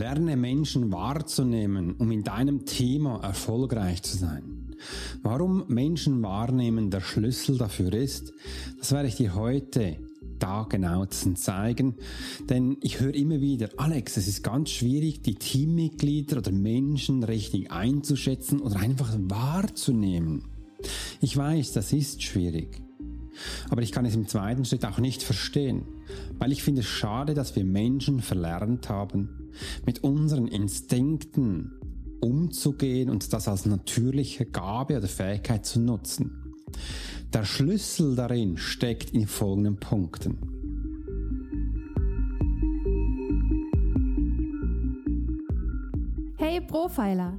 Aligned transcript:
Lerne 0.00 0.34
Menschen 0.34 0.90
wahrzunehmen, 0.92 1.94
um 1.98 2.10
in 2.10 2.24
deinem 2.24 2.64
Thema 2.64 3.22
erfolgreich 3.22 4.02
zu 4.02 4.16
sein. 4.16 4.74
Warum 5.22 5.64
Menschen 5.68 6.22
wahrnehmen 6.22 6.90
der 6.90 7.02
Schlüssel 7.02 7.58
dafür 7.58 7.92
ist, 7.92 8.32
das 8.78 8.92
werde 8.92 9.08
ich 9.08 9.16
dir 9.16 9.34
heute 9.34 9.98
da 10.38 10.66
genau 10.66 11.04
zeigen. 11.04 11.96
Denn 12.48 12.78
ich 12.80 12.98
höre 12.98 13.14
immer 13.14 13.42
wieder, 13.42 13.68
Alex, 13.76 14.16
es 14.16 14.26
ist 14.26 14.42
ganz 14.42 14.70
schwierig, 14.70 15.20
die 15.20 15.34
Teammitglieder 15.34 16.38
oder 16.38 16.50
Menschen 16.50 17.22
richtig 17.22 17.70
einzuschätzen 17.70 18.60
oder 18.60 18.80
einfach 18.80 19.14
wahrzunehmen. 19.18 20.44
Ich 21.20 21.36
weiß, 21.36 21.72
das 21.72 21.92
ist 21.92 22.22
schwierig. 22.22 22.80
Aber 23.68 23.82
ich 23.82 23.92
kann 23.92 24.04
es 24.04 24.14
im 24.14 24.28
zweiten 24.28 24.64
Schritt 24.64 24.84
auch 24.84 24.98
nicht 24.98 25.22
verstehen, 25.22 25.84
weil 26.38 26.52
ich 26.52 26.62
finde 26.62 26.80
es 26.80 26.86
schade, 26.86 27.34
dass 27.34 27.56
wir 27.56 27.64
Menschen 27.64 28.20
verlernt 28.20 28.88
haben, 28.88 29.50
mit 29.86 30.02
unseren 30.02 30.46
Instinkten 30.46 31.72
umzugehen 32.20 33.08
und 33.10 33.32
das 33.32 33.48
als 33.48 33.66
natürliche 33.66 34.46
Gabe 34.46 34.96
oder 34.96 35.08
Fähigkeit 35.08 35.64
zu 35.64 35.80
nutzen. 35.80 36.54
Der 37.32 37.44
Schlüssel 37.44 38.16
darin 38.16 38.56
steckt 38.56 39.10
in 39.10 39.26
folgenden 39.26 39.76
Punkten. 39.76 40.38
Hey 46.36 46.60
Profiler, 46.60 47.38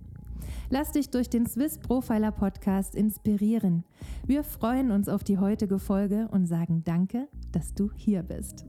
Lass 0.73 0.93
dich 0.93 1.09
durch 1.09 1.29
den 1.29 1.45
Swiss 1.47 1.77
Profiler 1.77 2.31
Podcast 2.31 2.95
inspirieren. 2.95 3.83
Wir 4.25 4.41
freuen 4.45 4.91
uns 4.91 5.09
auf 5.09 5.21
die 5.21 5.37
heutige 5.37 5.79
Folge 5.79 6.29
und 6.31 6.45
sagen 6.45 6.83
Danke, 6.85 7.27
dass 7.51 7.73
du 7.73 7.91
hier 7.93 8.23
bist. 8.23 8.65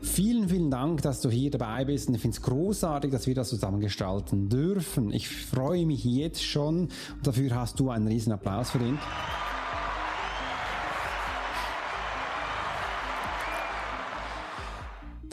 Vielen, 0.00 0.48
vielen 0.48 0.70
Dank, 0.70 1.02
dass 1.02 1.20
du 1.20 1.28
hier 1.28 1.50
dabei 1.50 1.84
bist 1.84 2.08
und 2.08 2.14
ich 2.14 2.22
finde 2.22 2.38
es 2.38 2.42
großartig, 2.42 3.10
dass 3.10 3.26
wir 3.26 3.34
das 3.34 3.50
zusammen 3.50 3.80
gestalten 3.80 4.48
dürfen. 4.48 5.12
Ich 5.12 5.28
freue 5.28 5.84
mich 5.84 6.04
jetzt 6.06 6.42
schon 6.42 6.84
und 6.84 7.26
dafür 7.26 7.54
hast 7.54 7.78
du 7.78 7.90
einen 7.90 8.08
riesen 8.08 8.32
Applaus 8.32 8.70
verdient. 8.70 9.00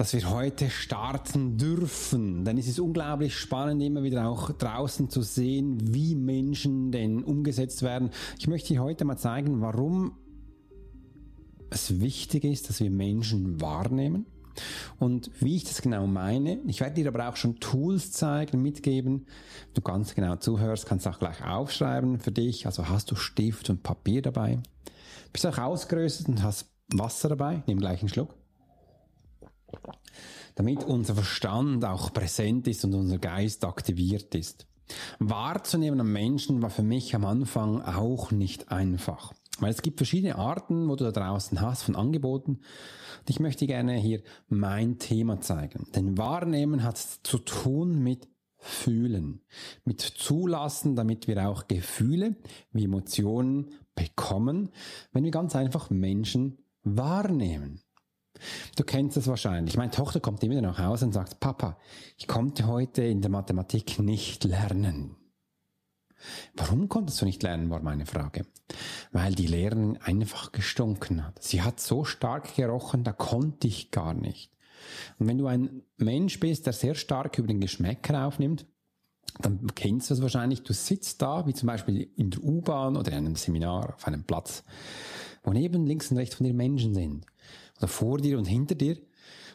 Dass 0.01 0.13
wir 0.13 0.31
heute 0.31 0.71
starten 0.71 1.57
dürfen. 1.57 2.43
Denn 2.43 2.57
es 2.57 2.67
ist 2.67 2.79
unglaublich 2.79 3.37
spannend, 3.37 3.83
immer 3.83 4.01
wieder 4.01 4.27
auch 4.27 4.49
draußen 4.49 5.11
zu 5.11 5.21
sehen, 5.21 5.77
wie 5.93 6.15
Menschen 6.15 6.91
denn 6.91 7.23
umgesetzt 7.23 7.83
werden. 7.83 8.09
Ich 8.39 8.47
möchte 8.47 8.69
dir 8.69 8.81
heute 8.81 9.05
mal 9.05 9.17
zeigen, 9.17 9.61
warum 9.61 10.17
es 11.69 11.99
wichtig 11.99 12.45
ist, 12.45 12.67
dass 12.67 12.79
wir 12.79 12.89
Menschen 12.89 13.61
wahrnehmen 13.61 14.25
und 14.97 15.29
wie 15.39 15.57
ich 15.57 15.65
das 15.65 15.83
genau 15.83 16.07
meine, 16.07 16.57
ich 16.65 16.81
werde 16.81 16.95
dir 16.95 17.07
aber 17.07 17.29
auch 17.29 17.35
schon 17.35 17.59
Tools 17.59 18.11
zeigen, 18.11 18.59
mitgeben. 18.59 19.27
Du 19.75 19.81
ganz 19.81 20.15
genau 20.15 20.35
zuhörst, 20.35 20.87
kannst 20.87 21.07
auch 21.07 21.19
gleich 21.19 21.45
aufschreiben 21.45 22.17
für 22.17 22.31
dich. 22.31 22.65
Also 22.65 22.89
hast 22.89 23.11
du 23.11 23.15
Stift 23.15 23.69
und 23.69 23.83
Papier 23.83 24.23
dabei. 24.23 24.63
Bist 25.31 25.45
auch 25.45 25.59
ausgerüstet 25.59 26.27
und 26.27 26.41
hast 26.41 26.71
Wasser 26.91 27.29
dabei. 27.29 27.61
Nimm 27.67 27.77
gleich 27.77 27.99
einen 27.99 28.09
Schluck. 28.09 28.40
Damit 30.55 30.83
unser 30.83 31.15
Verstand 31.15 31.85
auch 31.85 32.13
präsent 32.13 32.67
ist 32.67 32.83
und 32.85 32.93
unser 32.93 33.17
Geist 33.17 33.65
aktiviert 33.65 34.35
ist. 34.35 34.67
Wahrzunehmen 35.19 35.99
am 36.01 36.11
Menschen 36.11 36.61
war 36.61 36.69
für 36.69 36.83
mich 36.83 37.15
am 37.15 37.25
Anfang 37.25 37.81
auch 37.81 38.31
nicht 38.31 38.71
einfach. 38.71 39.33
Weil 39.59 39.71
es 39.71 39.81
gibt 39.81 39.97
verschiedene 39.97 40.37
Arten, 40.37 40.89
wo 40.89 40.95
du 40.95 41.03
da 41.03 41.11
draußen 41.11 41.61
hast 41.61 41.83
von 41.83 41.95
Angeboten. 41.95 42.59
Und 43.19 43.29
ich 43.29 43.39
möchte 43.39 43.67
gerne 43.67 43.95
hier 43.95 44.21
mein 44.47 44.97
Thema 44.97 45.39
zeigen. 45.39 45.87
Denn 45.95 46.17
Wahrnehmen 46.17 46.83
hat 46.83 46.97
zu 46.97 47.37
tun 47.37 47.99
mit 47.99 48.27
Fühlen, 48.57 49.41
mit 49.85 50.01
Zulassen, 50.01 50.95
damit 50.95 51.27
wir 51.27 51.49
auch 51.49 51.67
Gefühle 51.67 52.35
wie 52.71 52.85
Emotionen 52.85 53.71
bekommen, 53.95 54.69
wenn 55.13 55.23
wir 55.23 55.31
ganz 55.31 55.55
einfach 55.55 55.89
Menschen 55.89 56.59
wahrnehmen. 56.83 57.81
Du 58.75 58.83
kennst 58.83 59.17
das 59.17 59.27
wahrscheinlich. 59.27 59.77
Meine 59.77 59.91
Tochter 59.91 60.19
kommt 60.19 60.43
immer 60.43 60.61
nach 60.61 60.79
Hause 60.79 61.05
und 61.05 61.13
sagt, 61.13 61.39
Papa, 61.39 61.77
ich 62.17 62.27
konnte 62.27 62.67
heute 62.67 63.03
in 63.03 63.21
der 63.21 63.31
Mathematik 63.31 63.99
nicht 63.99 64.43
lernen. 64.43 65.15
Warum 66.55 66.87
konntest 66.87 67.21
du 67.21 67.25
nicht 67.25 67.41
lernen, 67.43 67.69
war 67.69 67.81
meine 67.81 68.05
Frage. 68.05 68.45
Weil 69.11 69.33
die 69.33 69.47
Lehrerin 69.47 69.97
einfach 69.97 70.51
gestunken 70.51 71.25
hat. 71.25 71.41
Sie 71.41 71.61
hat 71.61 71.79
so 71.79 72.03
stark 72.03 72.55
gerochen, 72.55 73.03
da 73.03 73.11
konnte 73.11 73.67
ich 73.67 73.91
gar 73.91 74.13
nicht. 74.13 74.51
Und 75.19 75.27
wenn 75.27 75.37
du 75.37 75.47
ein 75.47 75.83
Mensch 75.97 76.39
bist, 76.39 76.65
der 76.65 76.73
sehr 76.73 76.95
stark 76.95 77.37
über 77.37 77.47
den 77.47 77.61
Geschmäcker 77.61 78.25
aufnimmt, 78.25 78.65
dann 79.39 79.67
kennst 79.75 80.09
du 80.09 80.15
es 80.15 80.21
wahrscheinlich, 80.21 80.63
du 80.63 80.73
sitzt 80.73 81.21
da, 81.21 81.45
wie 81.47 81.53
zum 81.53 81.67
Beispiel 81.67 82.09
in 82.15 82.31
der 82.31 82.43
U-Bahn 82.43 82.97
oder 82.97 83.11
in 83.11 83.19
einem 83.19 83.35
Seminar 83.35 83.95
auf 83.95 84.05
einem 84.07 84.23
Platz, 84.23 84.63
wo 85.43 85.51
neben 85.51 85.85
links 85.85 86.11
und 86.11 86.17
rechts 86.17 86.35
von 86.35 86.45
dir 86.45 86.53
Menschen 86.53 86.93
sind. 86.93 87.25
Oder 87.81 87.87
vor 87.87 88.19
dir 88.19 88.37
und 88.37 88.45
hinter 88.45 88.75
dir. 88.75 88.97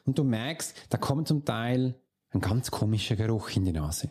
Und 0.05 0.19
du 0.19 0.25
merkst, 0.25 0.75
da 0.91 0.99
kommt 0.99 1.29
zum 1.29 1.45
Teil 1.45 1.95
ein 2.31 2.41
ganz 2.41 2.73
komischer 2.73 3.15
Geruch 3.15 3.51
in 3.51 3.65
die 3.65 3.73
Nase. 3.73 4.11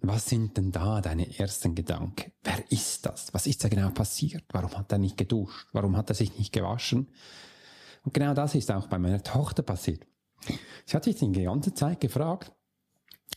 Was 0.00 0.26
sind 0.26 0.56
denn 0.56 0.72
da 0.72 1.00
deine 1.00 1.38
ersten 1.38 1.76
Gedanken? 1.76 2.32
Wer 2.42 2.70
ist 2.70 3.06
das? 3.06 3.32
Was 3.32 3.46
ist 3.46 3.62
da 3.62 3.68
genau 3.68 3.90
passiert? 3.90 4.44
Warum 4.50 4.76
hat 4.76 4.90
er 4.90 4.98
nicht 4.98 5.16
geduscht? 5.16 5.68
Warum 5.72 5.96
hat 5.96 6.10
er 6.10 6.14
sich 6.14 6.36
nicht 6.38 6.52
gewaschen? 6.52 7.08
Und 8.04 8.14
genau 8.14 8.34
das 8.34 8.56
ist 8.56 8.70
auch 8.72 8.88
bei 8.88 8.98
meiner 8.98 9.22
Tochter 9.22 9.62
passiert. 9.62 10.04
Sie 10.84 10.96
hat 10.96 11.04
sich 11.04 11.16
die 11.16 11.42
ganze 11.44 11.72
Zeit 11.72 12.00
gefragt, 12.00 12.52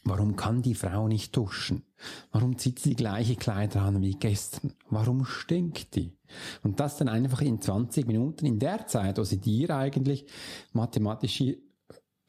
warum 0.03 0.35
kann 0.35 0.61
die 0.61 0.75
Frau 0.75 1.07
nicht 1.07 1.35
duschen? 1.35 1.83
Warum 2.31 2.57
zieht 2.57 2.79
sie 2.79 2.91
die 2.91 2.95
gleiche 2.95 3.35
Kleider 3.35 3.81
an 3.81 4.01
wie 4.01 4.15
gestern? 4.15 4.73
Warum 4.89 5.25
stinkt 5.25 5.95
die? 5.95 6.17
Und 6.63 6.79
das 6.79 6.97
dann 6.97 7.09
einfach 7.09 7.41
in 7.41 7.61
20 7.61 8.07
Minuten 8.07 8.45
in 8.45 8.59
der 8.59 8.87
Zeit, 8.87 9.17
wo 9.17 9.23
sie 9.23 9.39
dir 9.39 9.75
eigentlich 9.75 10.25
mathematische 10.73 11.57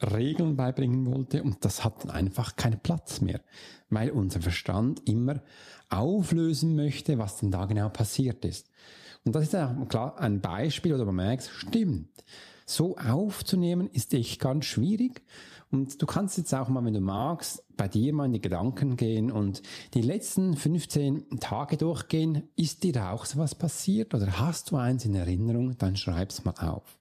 Regeln 0.02 0.56
beibringen 0.56 1.06
wollte 1.06 1.42
und 1.42 1.64
das 1.64 1.84
hat 1.84 2.08
einfach 2.08 2.56
keinen 2.56 2.80
Platz 2.80 3.20
mehr, 3.20 3.40
weil 3.90 4.10
unser 4.10 4.40
Verstand 4.40 5.06
immer 5.06 5.42
auflösen 5.90 6.74
möchte, 6.74 7.18
was 7.18 7.36
denn 7.36 7.50
da 7.50 7.66
genau 7.66 7.90
passiert 7.90 8.44
ist. 8.44 8.70
Und 9.24 9.34
das 9.34 9.44
ist 9.44 9.56
auch 9.56 9.88
klar 9.88 10.18
ein 10.18 10.40
Beispiel, 10.40 10.94
oder 10.94 11.04
man 11.04 11.16
merkt, 11.16 11.50
stimmt. 11.54 12.24
So 12.64 12.96
aufzunehmen 12.96 13.90
ist 13.90 14.14
echt 14.14 14.40
ganz 14.40 14.64
schwierig. 14.64 15.22
Und 15.70 16.02
du 16.02 16.06
kannst 16.06 16.36
jetzt 16.36 16.52
auch 16.52 16.68
mal, 16.68 16.84
wenn 16.84 16.94
du 16.94 17.00
magst, 17.00 17.64
bei 17.76 17.86
dir 17.86 18.12
mal 18.12 18.26
in 18.26 18.32
die 18.32 18.40
Gedanken 18.40 18.96
gehen 18.96 19.30
und 19.30 19.62
die 19.94 20.02
letzten 20.02 20.56
15 20.56 21.38
Tage 21.38 21.76
durchgehen. 21.76 22.48
Ist 22.56 22.82
dir 22.82 23.10
auch 23.10 23.24
sowas 23.24 23.54
passiert 23.54 24.12
oder 24.14 24.40
hast 24.40 24.70
du 24.70 24.76
eins 24.76 25.04
in 25.04 25.14
Erinnerung? 25.14 25.78
Dann 25.78 25.96
schreib's 25.96 26.44
mal 26.44 26.54
auf 26.58 26.98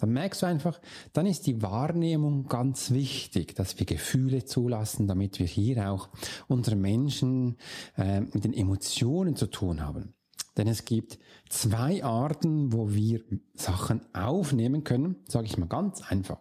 dann 0.00 0.12
merkst 0.12 0.42
du 0.42 0.46
einfach, 0.46 0.80
dann 1.12 1.26
ist 1.26 1.46
die 1.46 1.62
Wahrnehmung 1.62 2.46
ganz 2.48 2.90
wichtig, 2.90 3.54
dass 3.54 3.78
wir 3.78 3.86
Gefühle 3.86 4.44
zulassen, 4.44 5.06
damit 5.06 5.38
wir 5.38 5.46
hier 5.46 5.90
auch 5.90 6.08
unsere 6.48 6.76
Menschen 6.76 7.56
äh, 7.96 8.20
mit 8.20 8.44
den 8.44 8.54
Emotionen 8.54 9.36
zu 9.36 9.46
tun 9.46 9.84
haben. 9.84 10.14
Denn 10.56 10.68
es 10.68 10.84
gibt 10.84 11.18
zwei 11.48 12.02
Arten, 12.02 12.72
wo 12.72 12.92
wir 12.92 13.20
Sachen 13.54 14.02
aufnehmen 14.14 14.84
können, 14.84 15.16
sage 15.28 15.46
ich 15.46 15.58
mal 15.58 15.68
ganz 15.68 16.02
einfach. 16.02 16.38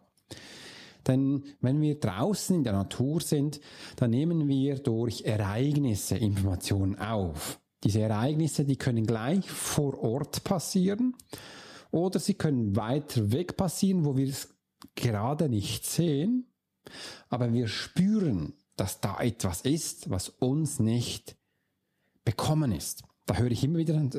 Denn 1.08 1.44
wenn 1.62 1.82
wir 1.82 2.00
draußen 2.00 2.56
in 2.56 2.64
der 2.64 2.74
Natur 2.74 3.22
sind, 3.22 3.60
dann 3.96 4.12
nehmen 4.12 4.48
wir 4.48 4.80
durch 4.80 5.22
Ereignisse 5.22 6.18
Informationen 6.18 6.98
auf. 7.00 7.60
Diese 7.84 8.02
Ereignisse, 8.02 8.66
die 8.66 8.76
können 8.76 9.06
gleich 9.06 9.50
vor 9.50 10.04
Ort 10.04 10.44
passieren 10.44 11.16
oder 11.92 12.20
sie 12.20 12.34
können 12.34 12.76
weiter 12.76 13.32
weg 13.32 13.56
passieren, 13.56 14.06
wo 14.06 14.18
wir 14.18 14.28
es 14.28 14.54
gerade 14.96 15.50
nicht 15.50 15.86
sehen, 15.86 16.52
aber 17.30 17.54
wir 17.54 17.68
spüren, 17.68 18.54
dass 18.76 19.02
da 19.02 19.20
etwas 19.20 19.62
ist, 19.62 20.10
was 20.10 20.30
uns 20.30 20.80
nicht 20.80 21.38
bekommen 22.24 22.72
ist. 22.72 23.04
Da 23.26 23.36
höre 23.38 23.52
ich 23.52 23.64
immer 23.64 23.80
wieder, 23.80 24.10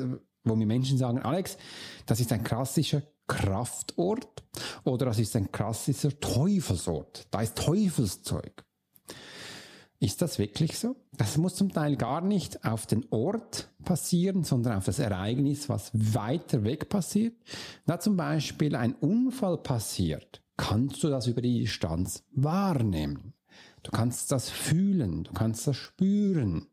wo 0.43 0.55
mir 0.55 0.65
Menschen 0.65 0.97
sagen, 0.97 1.19
Alex, 1.19 1.57
das 2.05 2.19
ist 2.19 2.31
ein 2.31 2.43
klassischer 2.43 3.03
Kraftort 3.31 4.43
oder 4.83 5.05
das 5.05 5.17
ist 5.17 5.35
ein 5.37 5.51
klassischer 5.53 6.19
Teufelsort. 6.19 7.27
Da 7.31 7.41
ist 7.41 7.57
Teufelszeug. 7.57 8.65
Ist 9.99 10.21
das 10.21 10.37
wirklich 10.37 10.77
so? 10.77 10.97
Das 11.15 11.37
muss 11.37 11.55
zum 11.55 11.71
Teil 11.71 11.95
gar 11.95 12.19
nicht 12.19 12.65
auf 12.65 12.87
den 12.87 13.05
Ort 13.09 13.69
passieren, 13.85 14.43
sondern 14.43 14.77
auf 14.77 14.85
das 14.85 14.99
Ereignis, 14.99 15.69
was 15.69 15.91
weiter 15.93 16.63
weg 16.65 16.89
passiert. 16.89 17.35
Da 17.85 17.99
zum 17.99 18.17
Beispiel 18.17 18.75
ein 18.75 18.95
Unfall 18.95 19.59
passiert, 19.59 20.41
kannst 20.57 21.01
du 21.03 21.09
das 21.09 21.27
über 21.27 21.41
die 21.41 21.59
Distanz 21.59 22.23
wahrnehmen. 22.31 23.33
Du 23.83 23.91
kannst 23.91 24.31
das 24.31 24.49
fühlen, 24.49 25.23
du 25.23 25.31
kannst 25.31 25.67
das 25.67 25.77
spüren. 25.77 26.67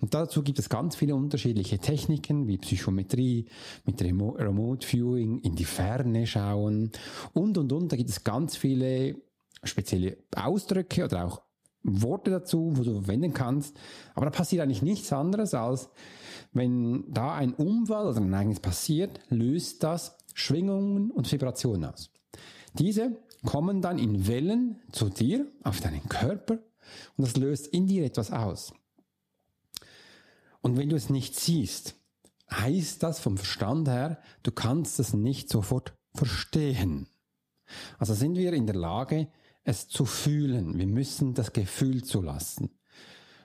Und 0.00 0.14
dazu 0.14 0.42
gibt 0.42 0.58
es 0.58 0.68
ganz 0.68 0.96
viele 0.96 1.14
unterschiedliche 1.14 1.78
Techniken 1.78 2.46
wie 2.46 2.58
Psychometrie, 2.58 3.46
mit 3.84 4.02
Remote 4.02 4.86
Viewing, 4.86 5.40
in 5.40 5.54
die 5.54 5.64
Ferne 5.64 6.26
schauen 6.26 6.90
und, 7.32 7.58
und, 7.58 7.72
und. 7.72 7.92
Da 7.92 7.96
gibt 7.96 8.10
es 8.10 8.24
ganz 8.24 8.56
viele 8.56 9.16
spezielle 9.62 10.18
Ausdrücke 10.34 11.04
oder 11.04 11.24
auch 11.26 11.42
Worte 11.84 12.30
dazu, 12.30 12.72
wo 12.74 12.82
du 12.82 12.92
verwenden 12.94 13.34
kannst. 13.34 13.76
Aber 14.14 14.26
da 14.26 14.30
passiert 14.30 14.62
eigentlich 14.62 14.82
nichts 14.82 15.12
anderes 15.12 15.54
als, 15.54 15.90
wenn 16.52 17.04
da 17.12 17.34
ein 17.34 17.52
Unfall 17.52 18.06
oder 18.06 18.20
ein 18.20 18.32
Ereignis 18.32 18.60
passiert, 18.60 19.20
löst 19.28 19.82
das 19.82 20.16
Schwingungen 20.32 21.10
und 21.10 21.30
Vibrationen 21.30 21.84
aus. 21.84 22.10
Diese 22.74 23.18
kommen 23.44 23.82
dann 23.82 23.98
in 23.98 24.26
Wellen 24.26 24.80
zu 24.90 25.10
dir, 25.10 25.46
auf 25.62 25.80
deinen 25.80 26.08
Körper 26.08 26.58
und 27.16 27.26
das 27.26 27.36
löst 27.36 27.68
in 27.68 27.86
dir 27.86 28.04
etwas 28.04 28.32
aus. 28.32 28.72
Und 30.64 30.78
wenn 30.78 30.88
du 30.88 30.96
es 30.96 31.10
nicht 31.10 31.36
siehst, 31.36 31.94
heißt 32.50 33.02
das 33.02 33.20
vom 33.20 33.36
Verstand 33.36 33.86
her, 33.86 34.18
du 34.44 34.50
kannst 34.50 34.98
es 34.98 35.12
nicht 35.12 35.50
sofort 35.50 35.94
verstehen. 36.14 37.06
Also 37.98 38.14
sind 38.14 38.36
wir 38.36 38.54
in 38.54 38.66
der 38.66 38.74
Lage, 38.74 39.28
es 39.64 39.88
zu 39.88 40.06
fühlen. 40.06 40.78
Wir 40.78 40.86
müssen 40.86 41.34
das 41.34 41.52
Gefühl 41.52 42.02
zulassen. 42.02 42.70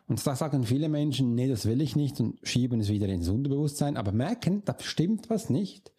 Und 0.07 0.25
da 0.25 0.33
sagen 0.33 0.63
viele 0.63 0.87
Menschen, 0.87 1.35
nee, 1.35 1.49
das 1.49 1.65
will 1.65 1.81
ich 1.81 1.97
nicht 1.97 2.21
und 2.21 2.39
schieben 2.43 2.79
es 2.79 2.87
wieder 2.87 3.09
ins 3.09 3.27
Unterbewusstsein, 3.27 3.97
aber 3.97 4.13
merken, 4.13 4.63
da 4.63 4.77
stimmt 4.79 5.29
was 5.29 5.49
nicht 5.49 5.91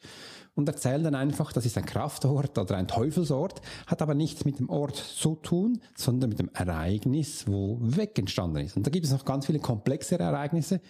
und 0.60 0.68
erzählen 0.68 1.02
dann 1.02 1.14
einfach, 1.14 1.52
das 1.52 1.66
ist 1.66 1.76
ein 1.76 1.84
Kraftort 1.84 2.56
oder 2.58 2.76
ein 2.76 2.86
Teufelsort, 2.86 3.60
hat 3.86 4.02
aber 4.02 4.14
nichts 4.14 4.44
mit 4.44 4.58
dem 4.58 4.70
Ort 4.70 4.96
zu 4.96 5.34
tun, 5.36 5.80
sondern 5.96 6.30
mit 6.30 6.38
dem 6.38 6.50
Ereignis, 6.54 7.46
wo 7.46 7.78
weg 7.80 8.18
entstanden 8.18 8.64
ist. 8.64 8.76
Und 8.76 8.86
da 8.86 8.90
gibt 8.90 9.06
es 9.06 9.12
noch 9.12 9.24
ganz 9.24 9.46
viele 9.46 9.58
komplexere 9.58 10.22
Ereignisse. 10.22 10.80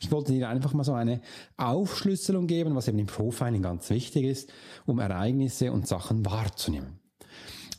Ich 0.00 0.12
wollte 0.12 0.32
dir 0.32 0.48
einfach 0.48 0.74
mal 0.74 0.84
so 0.84 0.92
eine 0.92 1.20
Aufschlüsselung 1.56 2.46
geben, 2.46 2.74
was 2.74 2.88
eben 2.88 2.98
im 2.98 3.06
Profiling 3.06 3.62
ganz 3.62 3.88
wichtig 3.90 4.24
ist, 4.24 4.52
um 4.86 4.98
Ereignisse 4.98 5.72
und 5.72 5.88
Sachen 5.88 6.24
wahrzunehmen. 6.24 7.00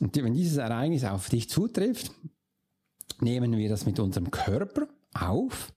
Und 0.00 0.16
wenn 0.16 0.34
dieses 0.34 0.56
Ereignis 0.56 1.04
auf 1.04 1.28
dich 1.28 1.48
zutrifft, 1.48 2.12
nehmen 3.20 3.56
wir 3.56 3.68
das 3.68 3.86
mit 3.86 4.00
unserem 4.00 4.30
Körper 4.30 4.88
auf 5.14 5.72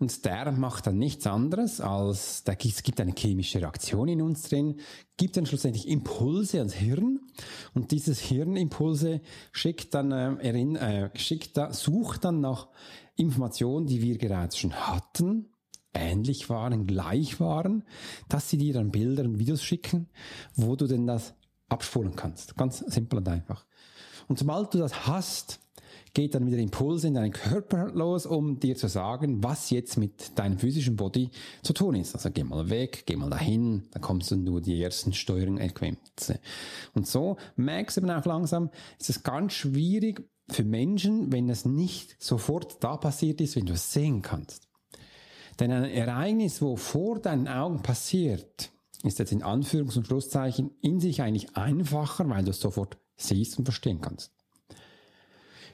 und 0.00 0.24
der 0.24 0.50
macht 0.52 0.86
dann 0.86 0.96
nichts 0.96 1.26
anderes 1.26 1.80
als, 1.80 2.42
da 2.44 2.54
gibt 2.54 3.00
eine 3.00 3.12
chemische 3.16 3.60
Reaktion 3.60 4.08
in 4.08 4.22
uns 4.22 4.48
drin, 4.48 4.80
gibt 5.18 5.36
dann 5.36 5.44
schlussendlich 5.44 5.86
Impulse 5.88 6.58
ans 6.58 6.72
Hirn 6.72 7.20
und 7.74 7.90
dieses 7.90 8.18
Hirnimpulse 8.18 9.20
schickt 9.52 9.94
dann, 9.94 10.10
äh, 10.10 10.36
erin, 10.40 10.74
äh, 10.76 11.10
schickt 11.16 11.58
da, 11.58 11.72
sucht 11.74 12.24
dann 12.24 12.40
nach 12.40 12.68
Informationen, 13.16 13.86
die 13.86 14.00
wir 14.00 14.16
gerade 14.16 14.56
schon 14.56 14.72
hatten, 14.72 15.50
ähnlich 15.92 16.48
waren, 16.48 16.86
gleich 16.86 17.38
waren, 17.38 17.84
dass 18.30 18.48
sie 18.48 18.56
dir 18.56 18.72
dann 18.72 18.90
Bilder 18.90 19.24
und 19.24 19.38
Videos 19.38 19.62
schicken, 19.62 20.08
wo 20.54 20.76
du 20.76 20.86
denn 20.86 21.06
das 21.06 21.34
abspulen 21.68 22.16
kannst. 22.16 22.56
Ganz 22.56 22.78
simpel 22.78 23.18
und 23.18 23.28
einfach. 23.28 23.66
Und 24.28 24.38
sobald 24.38 24.72
du 24.72 24.78
das 24.78 25.06
hast, 25.06 25.60
geht 26.14 26.34
dann 26.34 26.46
wieder 26.46 26.58
Impulse 26.58 27.08
in 27.08 27.14
deinen 27.14 27.32
Körper 27.32 27.90
los, 27.92 28.26
um 28.26 28.58
dir 28.58 28.76
zu 28.76 28.88
sagen, 28.88 29.42
was 29.42 29.70
jetzt 29.70 29.96
mit 29.96 30.38
deinem 30.38 30.58
physischen 30.58 30.96
Body 30.96 31.30
zu 31.62 31.72
tun 31.72 31.94
ist. 31.94 32.14
Also 32.14 32.30
geh 32.30 32.44
mal 32.44 32.68
weg, 32.70 33.04
geh 33.06 33.16
mal 33.16 33.30
dahin, 33.30 33.88
da 33.92 34.00
kommst 34.00 34.30
du 34.30 34.36
nur 34.36 34.60
die 34.60 34.82
ersten 34.82 35.12
Steuerungsequenze. 35.12 36.40
Und 36.94 37.06
so 37.06 37.36
merkst 37.56 37.96
du 37.96 38.00
dann 38.02 38.20
auch 38.20 38.26
langsam, 38.26 38.70
ist 38.98 39.10
es 39.10 39.22
ganz 39.22 39.52
schwierig 39.52 40.28
für 40.48 40.64
Menschen, 40.64 41.32
wenn 41.32 41.48
es 41.48 41.64
nicht 41.64 42.16
sofort 42.22 42.82
da 42.82 42.96
passiert 42.96 43.40
ist, 43.40 43.56
wenn 43.56 43.66
du 43.66 43.74
es 43.74 43.92
sehen 43.92 44.22
kannst. 44.22 44.68
Denn 45.60 45.70
ein 45.70 45.84
Ereignis, 45.84 46.62
wo 46.62 46.76
vor 46.76 47.20
deinen 47.20 47.46
Augen 47.46 47.82
passiert, 47.82 48.70
ist 49.02 49.18
jetzt 49.18 49.32
in 49.32 49.42
Anführungs- 49.42 49.96
und 49.96 50.06
Schlusszeichen 50.06 50.70
in 50.80 51.00
sich 51.00 51.22
eigentlich 51.22 51.56
einfacher, 51.56 52.28
weil 52.28 52.44
du 52.44 52.50
es 52.50 52.60
sofort 52.60 52.98
siehst 53.16 53.58
und 53.58 53.64
verstehen 53.64 54.00
kannst. 54.00 54.32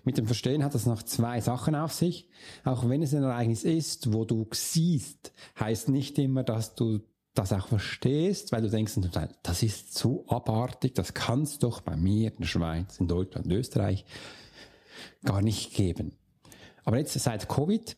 Mit 0.06 0.18
dem 0.18 0.26
Verstehen 0.26 0.62
hat 0.62 0.72
das 0.72 0.86
noch 0.86 1.02
zwei 1.02 1.40
Sachen 1.40 1.74
auf 1.74 1.92
sich. 1.92 2.28
Auch 2.64 2.88
wenn 2.88 3.02
es 3.02 3.12
ein 3.12 3.24
Ereignis 3.24 3.64
ist, 3.64 4.12
wo 4.12 4.24
du 4.24 4.46
siehst, 4.52 5.32
heißt 5.58 5.88
nicht 5.88 6.16
immer, 6.20 6.44
dass 6.44 6.76
du 6.76 7.00
das 7.34 7.52
auch 7.52 7.66
verstehst, 7.66 8.52
weil 8.52 8.62
du 8.62 8.70
denkst, 8.70 8.94
das 9.42 9.62
ist 9.64 9.94
zu 9.94 10.24
abartig, 10.28 10.94
das 10.94 11.12
kann 11.12 11.42
es 11.42 11.58
doch 11.58 11.80
bei 11.80 11.96
mir 11.96 12.30
in 12.30 12.38
der 12.38 12.46
Schweiz, 12.46 13.00
in 13.00 13.08
Deutschland, 13.08 13.46
in 13.46 13.52
Österreich 13.52 14.04
gar 15.24 15.42
nicht 15.42 15.74
geben. 15.74 16.12
Aber 16.84 16.98
jetzt 16.98 17.18
seit 17.18 17.48
Covid 17.48 17.96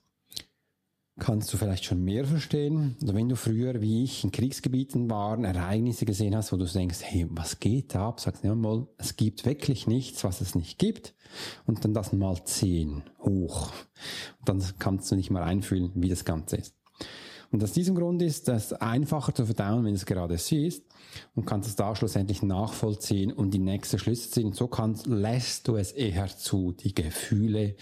kannst 1.18 1.52
du 1.52 1.56
vielleicht 1.56 1.84
schon 1.84 2.02
mehr 2.02 2.24
verstehen. 2.24 2.96
Oder 3.02 3.14
wenn 3.14 3.28
du 3.28 3.36
früher, 3.36 3.80
wie 3.80 4.04
ich, 4.04 4.24
in 4.24 4.32
Kriegsgebieten 4.32 5.10
waren, 5.10 5.44
Ereignisse 5.44 6.06
gesehen 6.06 6.34
hast, 6.36 6.52
wo 6.52 6.56
du 6.56 6.64
denkst, 6.64 6.98
hey, 7.02 7.26
was 7.30 7.60
geht 7.60 7.94
da 7.94 8.08
ab? 8.08 8.20
Sagst 8.20 8.44
du 8.44 8.54
mal, 8.54 8.86
es 8.96 9.16
gibt 9.16 9.44
wirklich 9.44 9.86
nichts, 9.86 10.24
was 10.24 10.40
es 10.40 10.54
nicht 10.54 10.78
gibt. 10.78 11.14
Und 11.66 11.84
dann 11.84 11.94
das 11.94 12.12
mal 12.12 12.42
zehn 12.44 13.02
hoch. 13.20 13.72
Und 14.38 14.48
dann 14.48 14.62
kannst 14.78 15.10
du 15.10 15.16
nicht 15.16 15.30
mal 15.30 15.42
einfühlen, 15.42 15.92
wie 15.94 16.08
das 16.08 16.24
Ganze 16.24 16.56
ist. 16.56 16.77
Und 17.50 17.64
aus 17.64 17.72
diesem 17.72 17.94
Grund 17.94 18.20
ist 18.20 18.48
das 18.48 18.74
einfacher 18.74 19.34
zu 19.34 19.46
verdauen, 19.46 19.84
wenn 19.84 19.92
du 19.92 19.96
es 19.96 20.04
gerade 20.04 20.36
siehst 20.36 20.84
und 21.34 21.46
kannst 21.46 21.68
es 21.68 21.76
da 21.76 21.96
schlussendlich 21.96 22.42
nachvollziehen 22.42 23.32
und 23.32 23.52
die 23.52 23.58
nächste 23.58 23.98
Schlüsse 23.98 24.30
ziehen. 24.30 24.52
So 24.52 24.66
kannst, 24.66 25.06
lässt 25.06 25.66
du 25.66 25.76
es 25.76 25.92
eher 25.92 26.28
zu, 26.28 26.72
die 26.72 26.94
Gefühle. 26.94 27.74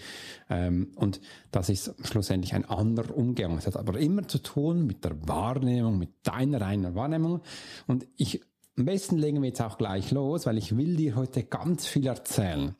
Ähm, 0.49 0.91
und 0.95 1.19
das 1.51 1.67
ist 1.67 1.93
schlussendlich 2.03 2.53
ein 2.53 2.63
anderer 2.63 3.15
Umgang. 3.15 3.57
Es 3.57 3.67
hat 3.67 3.75
aber 3.75 3.99
immer 3.99 4.27
zu 4.27 4.37
tun 4.37 4.85
mit 4.85 5.03
der 5.03 5.27
Wahrnehmung, 5.27 5.97
mit 5.97 6.11
deiner 6.23 6.61
reinen 6.61 6.95
Wahrnehmung. 6.95 7.41
Und 7.87 8.07
ich, 8.15 8.41
am 8.77 8.85
besten 8.85 9.17
legen 9.17 9.41
wir 9.41 9.49
jetzt 9.49 9.61
auch 9.61 9.77
gleich 9.77 10.11
los, 10.11 10.45
weil 10.45 10.57
ich 10.57 10.77
will 10.77 10.95
dir 10.95 11.15
heute 11.15 11.43
ganz 11.43 11.85
viel 11.85 12.07
erzählen. 12.07 12.75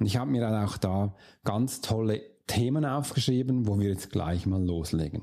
Und 0.00 0.06
ich 0.06 0.16
habe 0.16 0.30
mir 0.30 0.40
dann 0.40 0.64
auch 0.66 0.76
da 0.76 1.14
ganz 1.44 1.80
tolle 1.80 2.20
Themen 2.48 2.84
aufgeschrieben, 2.84 3.66
wo 3.68 3.78
wir 3.78 3.88
jetzt 3.88 4.10
gleich 4.10 4.44
mal 4.46 4.62
loslegen. 4.62 5.22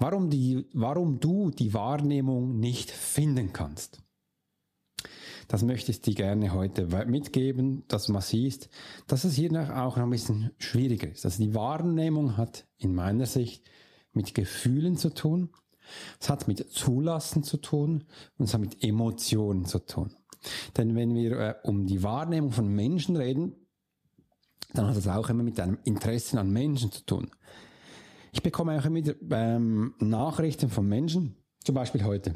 Warum, 0.00 0.30
die, 0.30 0.66
warum 0.72 1.20
du 1.20 1.50
die 1.50 1.74
Wahrnehmung 1.74 2.58
nicht 2.58 2.90
finden 2.90 3.52
kannst. 3.52 4.02
Das 5.46 5.62
möchte 5.62 5.90
ich 5.90 6.00
dir 6.00 6.14
gerne 6.14 6.54
heute 6.54 6.86
mitgeben, 7.06 7.84
dass 7.86 8.08
man 8.08 8.22
siehst, 8.22 8.70
dass 9.08 9.24
es 9.24 9.34
hier 9.34 9.50
auch 9.76 9.96
noch 9.96 10.04
ein 10.04 10.10
bisschen 10.10 10.52
schwieriger 10.56 11.10
ist. 11.10 11.26
Also 11.26 11.42
die 11.42 11.54
Wahrnehmung 11.54 12.38
hat 12.38 12.66
in 12.78 12.94
meiner 12.94 13.26
Sicht 13.26 13.68
mit 14.12 14.34
Gefühlen 14.34 14.96
zu 14.96 15.12
tun, 15.12 15.50
es 16.18 16.30
hat 16.30 16.48
mit 16.48 16.70
Zulassen 16.70 17.42
zu 17.42 17.58
tun 17.58 18.04
und 18.38 18.46
es 18.46 18.54
hat 18.54 18.60
mit 18.60 18.82
Emotionen 18.82 19.66
zu 19.66 19.80
tun. 19.80 20.14
Denn 20.78 20.94
wenn 20.94 21.14
wir 21.14 21.32
äh, 21.38 21.54
um 21.64 21.86
die 21.86 22.02
Wahrnehmung 22.02 22.52
von 22.52 22.68
Menschen 22.68 23.16
reden, 23.16 23.54
dann 24.72 24.86
hat 24.86 24.96
es 24.96 25.08
auch 25.08 25.28
immer 25.28 25.42
mit 25.42 25.60
einem 25.60 25.78
Interesse 25.84 26.40
an 26.40 26.50
Menschen 26.50 26.90
zu 26.90 27.04
tun. 27.04 27.30
Ich 28.32 28.42
bekomme 28.42 28.78
auch 28.78 28.84
immer 28.84 29.00
ähm, 29.30 29.94
Nachrichten 29.98 30.68
von 30.68 30.86
Menschen, 30.88 31.36
zum 31.64 31.74
Beispiel 31.74 32.04
heute. 32.04 32.34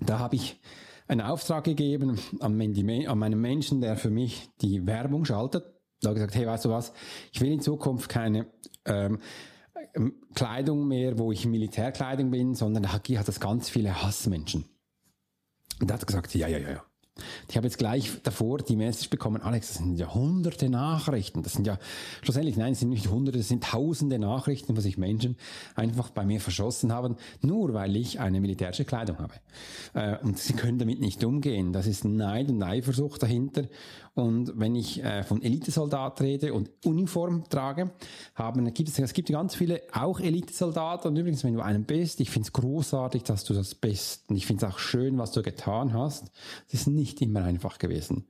Da 0.00 0.18
habe 0.18 0.36
ich 0.36 0.60
einen 1.08 1.20
Auftrag 1.20 1.64
gegeben 1.64 2.18
an, 2.40 2.58
die, 2.58 3.06
an 3.06 3.18
meinen 3.18 3.40
Menschen, 3.40 3.80
der 3.80 3.96
für 3.96 4.10
mich 4.10 4.48
die 4.60 4.86
Werbung 4.86 5.24
schaltet. 5.24 5.64
Da 6.00 6.08
habe 6.08 6.18
ich 6.18 6.24
gesagt, 6.24 6.34
hey, 6.34 6.46
weißt 6.46 6.64
du 6.64 6.70
was, 6.70 6.92
ich 7.32 7.40
will 7.40 7.52
in 7.52 7.60
Zukunft 7.60 8.08
keine, 8.08 8.46
ähm, 8.86 9.20
ähm, 9.94 10.14
Kleidung 10.34 10.86
mehr, 10.88 11.18
wo 11.18 11.32
ich 11.32 11.46
Militärkleidung 11.46 12.30
bin, 12.30 12.54
sondern 12.54 12.82
da 12.82 12.92
hat 12.92 13.28
das 13.28 13.40
ganz 13.40 13.68
viele 13.68 14.02
Hassmenschen. 14.02 14.64
Und 15.80 15.90
da 15.90 15.94
hat 15.94 16.02
er 16.02 16.06
gesagt, 16.06 16.34
ja, 16.34 16.48
ja, 16.48 16.58
ja, 16.58 16.70
ja. 16.70 16.84
Ich 17.48 17.56
habe 17.56 17.66
jetzt 17.66 17.78
gleich 17.78 18.10
davor 18.22 18.58
die 18.58 18.76
Message 18.76 19.10
bekommen, 19.10 19.42
Alex, 19.42 19.68
das 19.68 19.78
sind 19.78 19.98
ja 19.98 20.12
hunderte 20.14 20.68
Nachrichten. 20.68 21.42
Das 21.42 21.54
sind 21.54 21.66
ja 21.66 21.78
schlussendlich, 22.22 22.56
nein, 22.56 22.72
es 22.72 22.80
sind 22.80 22.90
nicht 22.90 23.10
hunderte, 23.10 23.38
es 23.38 23.48
sind 23.48 23.64
tausende 23.64 24.18
Nachrichten, 24.18 24.76
wo 24.76 24.80
sich 24.80 24.98
Menschen 24.98 25.36
einfach 25.74 26.10
bei 26.10 26.24
mir 26.24 26.40
verschossen 26.40 26.92
haben, 26.92 27.16
nur 27.40 27.74
weil 27.74 27.96
ich 27.96 28.20
eine 28.20 28.40
militärische 28.40 28.84
Kleidung 28.84 29.18
habe. 29.18 29.34
Äh, 29.94 30.18
und 30.22 30.38
sie 30.38 30.54
können 30.54 30.78
damit 30.78 31.00
nicht 31.00 31.24
umgehen. 31.24 31.72
Das 31.72 31.86
ist 31.86 32.04
Neid 32.04 32.48
und 32.48 32.62
Eifersucht 32.62 33.22
dahinter. 33.22 33.64
Und 34.14 34.52
wenn 34.58 34.74
ich 34.74 35.02
äh, 35.02 35.22
von 35.22 35.42
Elitesoldat 35.42 36.20
rede 36.20 36.52
und 36.52 36.70
Uniform 36.84 37.44
trage, 37.48 37.92
haben, 38.34 38.72
gibt 38.74 38.90
es, 38.90 38.98
es 38.98 39.14
gibt 39.14 39.30
ganz 39.30 39.54
viele 39.54 39.80
auch 39.92 40.20
Elitesoldaten. 40.20 41.10
Und 41.10 41.16
übrigens, 41.16 41.44
wenn 41.44 41.54
du 41.54 41.60
einen 41.60 41.84
bist, 41.84 42.20
ich 42.20 42.30
finde 42.30 42.46
es 42.46 42.52
großartig, 42.52 43.22
dass 43.22 43.44
du 43.44 43.54
das 43.54 43.74
bist. 43.74 44.28
Und 44.28 44.36
ich 44.36 44.46
finde 44.46 44.66
es 44.66 44.72
auch 44.72 44.78
schön, 44.78 45.16
was 45.16 45.32
du 45.32 45.42
getan 45.42 45.94
hast. 45.94 46.30
Es 46.68 46.74
ist 46.74 46.88
nicht 46.88 47.11
immer 47.20 47.44
einfach 47.44 47.78
gewesen. 47.78 48.26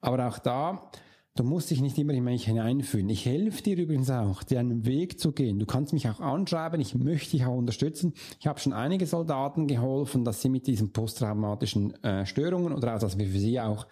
Aber 0.00 0.26
auch 0.26 0.38
da, 0.38 0.90
Du 1.38 1.44
musst 1.44 1.70
dich 1.70 1.80
nicht 1.80 1.96
immer 1.98 2.14
in 2.14 2.24
mich 2.24 2.46
hineinfühlen. 2.46 3.08
Ich 3.10 3.24
helfe 3.24 3.62
dir 3.62 3.76
übrigens 3.76 4.10
auch, 4.10 4.42
dir 4.42 4.58
einen 4.58 4.84
Weg 4.86 5.20
zu 5.20 5.30
gehen. 5.30 5.60
Du 5.60 5.66
kannst 5.66 5.92
mich 5.92 6.08
auch 6.08 6.18
anschreiben, 6.18 6.80
ich 6.80 6.96
möchte 6.96 7.30
dich 7.30 7.44
auch 7.44 7.54
unterstützen. 7.54 8.12
Ich 8.40 8.48
habe 8.48 8.58
schon 8.58 8.72
einige 8.72 9.06
Soldaten 9.06 9.68
geholfen, 9.68 10.24
dass 10.24 10.42
sie 10.42 10.48
mit 10.48 10.66
diesen 10.66 10.92
posttraumatischen 10.92 11.94
äh, 12.02 12.26
Störungen 12.26 12.72
oder 12.72 12.96
auch, 12.96 12.98
dass 12.98 13.18
wir 13.18 13.26
für 13.26 13.38
sie 13.38 13.60
auch 13.60 13.86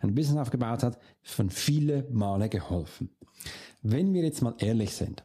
ein 0.00 0.14
Business 0.14 0.38
aufgebaut 0.38 0.82
hat, 0.82 0.98
von 1.20 1.50
viele 1.50 2.08
Male 2.10 2.48
geholfen. 2.48 3.10
Wenn 3.82 4.14
wir 4.14 4.22
jetzt 4.22 4.40
mal 4.40 4.54
ehrlich 4.56 4.94
sind, 4.94 5.22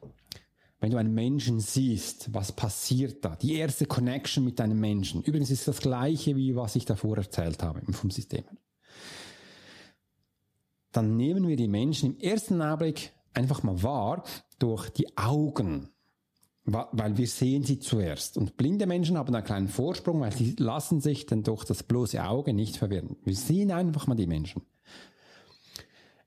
wenn 0.81 0.91
du 0.91 0.97
einen 0.97 1.13
Menschen 1.13 1.61
siehst, 1.61 2.33
was 2.33 2.51
passiert 2.51 3.23
da? 3.23 3.37
Die 3.37 3.55
erste 3.55 3.85
Connection 3.85 4.43
mit 4.43 4.59
einem 4.59 4.79
Menschen. 4.79 5.23
Übrigens 5.23 5.51
ist 5.51 5.67
das 5.67 5.79
gleiche, 5.79 6.35
wie 6.35 6.55
was 6.57 6.75
ich 6.75 6.83
davor 6.83 7.17
erzählt 7.17 7.63
habe 7.63 7.81
vom 7.93 8.11
System 8.11 8.43
dann 10.91 11.15
nehmen 11.17 11.47
wir 11.47 11.55
die 11.55 11.67
Menschen 11.67 12.13
im 12.13 12.19
ersten 12.19 12.61
Augenblick 12.61 13.11
einfach 13.33 13.63
mal 13.63 13.81
wahr 13.81 14.23
durch 14.59 14.89
die 14.89 15.17
Augen, 15.17 15.89
weil 16.65 17.17
wir 17.17 17.27
sehen 17.27 17.63
sie 17.63 17.79
zuerst. 17.79 18.37
Und 18.37 18.57
blinde 18.57 18.85
Menschen 18.85 19.17
haben 19.17 19.33
einen 19.33 19.45
kleinen 19.45 19.67
Vorsprung, 19.67 20.21
weil 20.21 20.33
sie 20.33 20.55
lassen 20.57 21.01
sich 21.01 21.25
dann 21.25 21.43
durch 21.43 21.63
das 21.63 21.83
bloße 21.83 22.23
Auge 22.23 22.53
nicht 22.53 22.77
verwirren. 22.77 23.15
Wir 23.23 23.35
sehen 23.35 23.71
einfach 23.71 24.07
mal 24.07 24.15
die 24.15 24.27
Menschen 24.27 24.61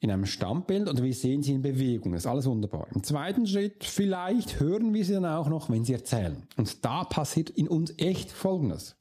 in 0.05 0.11
einem 0.11 0.27
Stammbild 0.27 0.87
oder 0.87 1.03
wir 1.03 1.15
sehen 1.15 1.43
sie 1.43 1.55
in 1.55 1.63
Bewegung. 1.63 2.13
Das 2.13 2.25
ist 2.25 2.27
alles 2.27 2.45
wunderbar. 2.45 2.87
Im 2.95 3.03
zweiten 3.03 3.47
Schritt, 3.47 3.85
vielleicht 3.85 4.61
hören 4.61 4.93
wir 4.93 5.03
sie 5.03 5.15
dann 5.15 5.25
auch 5.25 5.49
noch, 5.49 5.71
wenn 5.71 5.83
sie 5.83 5.95
erzählen. 5.95 6.43
Und 6.59 6.85
da 6.85 7.05
passiert 7.05 7.49
in 7.49 7.69
uns 7.69 7.95
echt 7.97 8.31
Folgendes. 8.31 8.97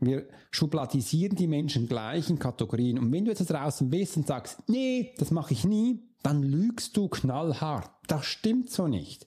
Wir 0.00 0.26
schubladisieren 0.50 1.36
die 1.36 1.46
Menschen 1.46 1.86
gleich 1.86 2.30
in 2.30 2.38
Kategorien. 2.38 2.98
Und 2.98 3.12
wenn 3.12 3.26
du 3.26 3.30
jetzt 3.30 3.44
draußen 3.44 3.90
bist 3.90 4.16
und 4.16 4.26
sagst, 4.26 4.58
nee, 4.68 5.14
das 5.18 5.30
mache 5.30 5.52
ich 5.52 5.64
nie, 5.64 6.00
dann 6.22 6.42
lügst 6.42 6.96
du 6.96 7.08
knallhart. 7.08 7.90
Das 8.06 8.24
stimmt 8.24 8.70
so 8.70 8.88
nicht. 8.88 9.26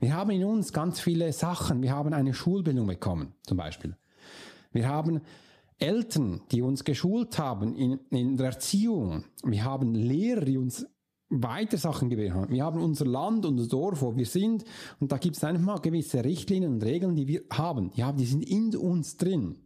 Wir 0.00 0.14
haben 0.14 0.30
in 0.30 0.44
uns 0.44 0.72
ganz 0.72 0.98
viele 0.98 1.32
Sachen. 1.32 1.80
Wir 1.80 1.92
haben 1.92 2.12
eine 2.12 2.34
Schulbildung 2.34 2.88
bekommen, 2.88 3.34
zum 3.46 3.56
Beispiel. 3.56 3.96
Wir 4.72 4.88
haben 4.88 5.20
Eltern, 5.80 6.42
die 6.50 6.62
uns 6.62 6.84
geschult 6.84 7.38
haben 7.38 7.74
in, 7.74 7.98
in 8.10 8.36
der 8.36 8.46
Erziehung. 8.46 9.24
Wir 9.42 9.64
haben 9.64 9.94
Lehrer, 9.94 10.44
die 10.44 10.58
uns 10.58 10.86
weiter 11.30 11.78
Sachen 11.78 12.10
gewählt 12.10 12.34
haben. 12.34 12.52
Wir 12.52 12.64
haben 12.64 12.82
unser 12.82 13.06
Land, 13.06 13.46
unser 13.46 13.68
Dorf, 13.68 14.02
wo 14.02 14.16
wir 14.16 14.26
sind. 14.26 14.64
Und 14.98 15.12
da 15.12 15.18
gibt 15.18 15.36
es 15.36 15.44
einfach 15.44 15.62
mal 15.62 15.78
gewisse 15.78 16.24
Richtlinien 16.24 16.74
und 16.74 16.82
Regeln, 16.82 17.14
die 17.16 17.28
wir 17.28 17.42
haben. 17.50 17.90
Haben, 17.96 18.18
die 18.18 18.26
sind 18.26 18.42
in 18.42 18.76
uns 18.76 19.16
drin. 19.16 19.56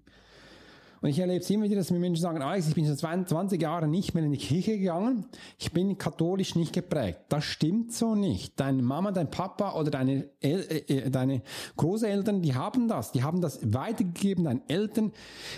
Und 1.05 1.11
ich 1.11 1.19
erlebe 1.19 1.41
es 1.41 1.51
immer 1.51 1.65
wieder, 1.65 1.77
dass 1.77 1.91
mir 1.91 1.99
Menschen 1.99 2.23
sagen, 2.23 2.41
Alex, 2.41 2.67
ich 2.67 2.75
bin 2.75 2.87
seit 2.87 3.29
20 3.29 3.61
Jahren 3.61 3.91
nicht 3.91 4.15
mehr 4.15 4.25
in 4.25 4.33
die 4.33 4.39
Kirche 4.39 4.79
gegangen, 4.79 5.27
ich 5.59 5.71
bin 5.71 5.99
katholisch 5.99 6.55
nicht 6.55 6.73
geprägt. 6.73 7.27
Das 7.29 7.45
stimmt 7.45 7.93
so 7.93 8.15
nicht. 8.15 8.59
Deine 8.59 8.81
Mama, 8.81 9.13
dein 9.13 9.31
Papa 9.31 9.75
oder 9.75 9.91
deine, 9.91 10.31
El 10.41 10.61
äh, 10.61 10.79
äh, 10.79 11.11
deine 11.11 11.43
Großeltern, 11.77 12.41
die 12.41 12.55
haben 12.55 12.89
das. 12.89 13.13
Die 13.13 13.23
haben 13.23 13.43
das 13.43 13.61
weitergegeben, 13.63 14.45
deinen 14.45 14.63
Eltern, 14.67 15.13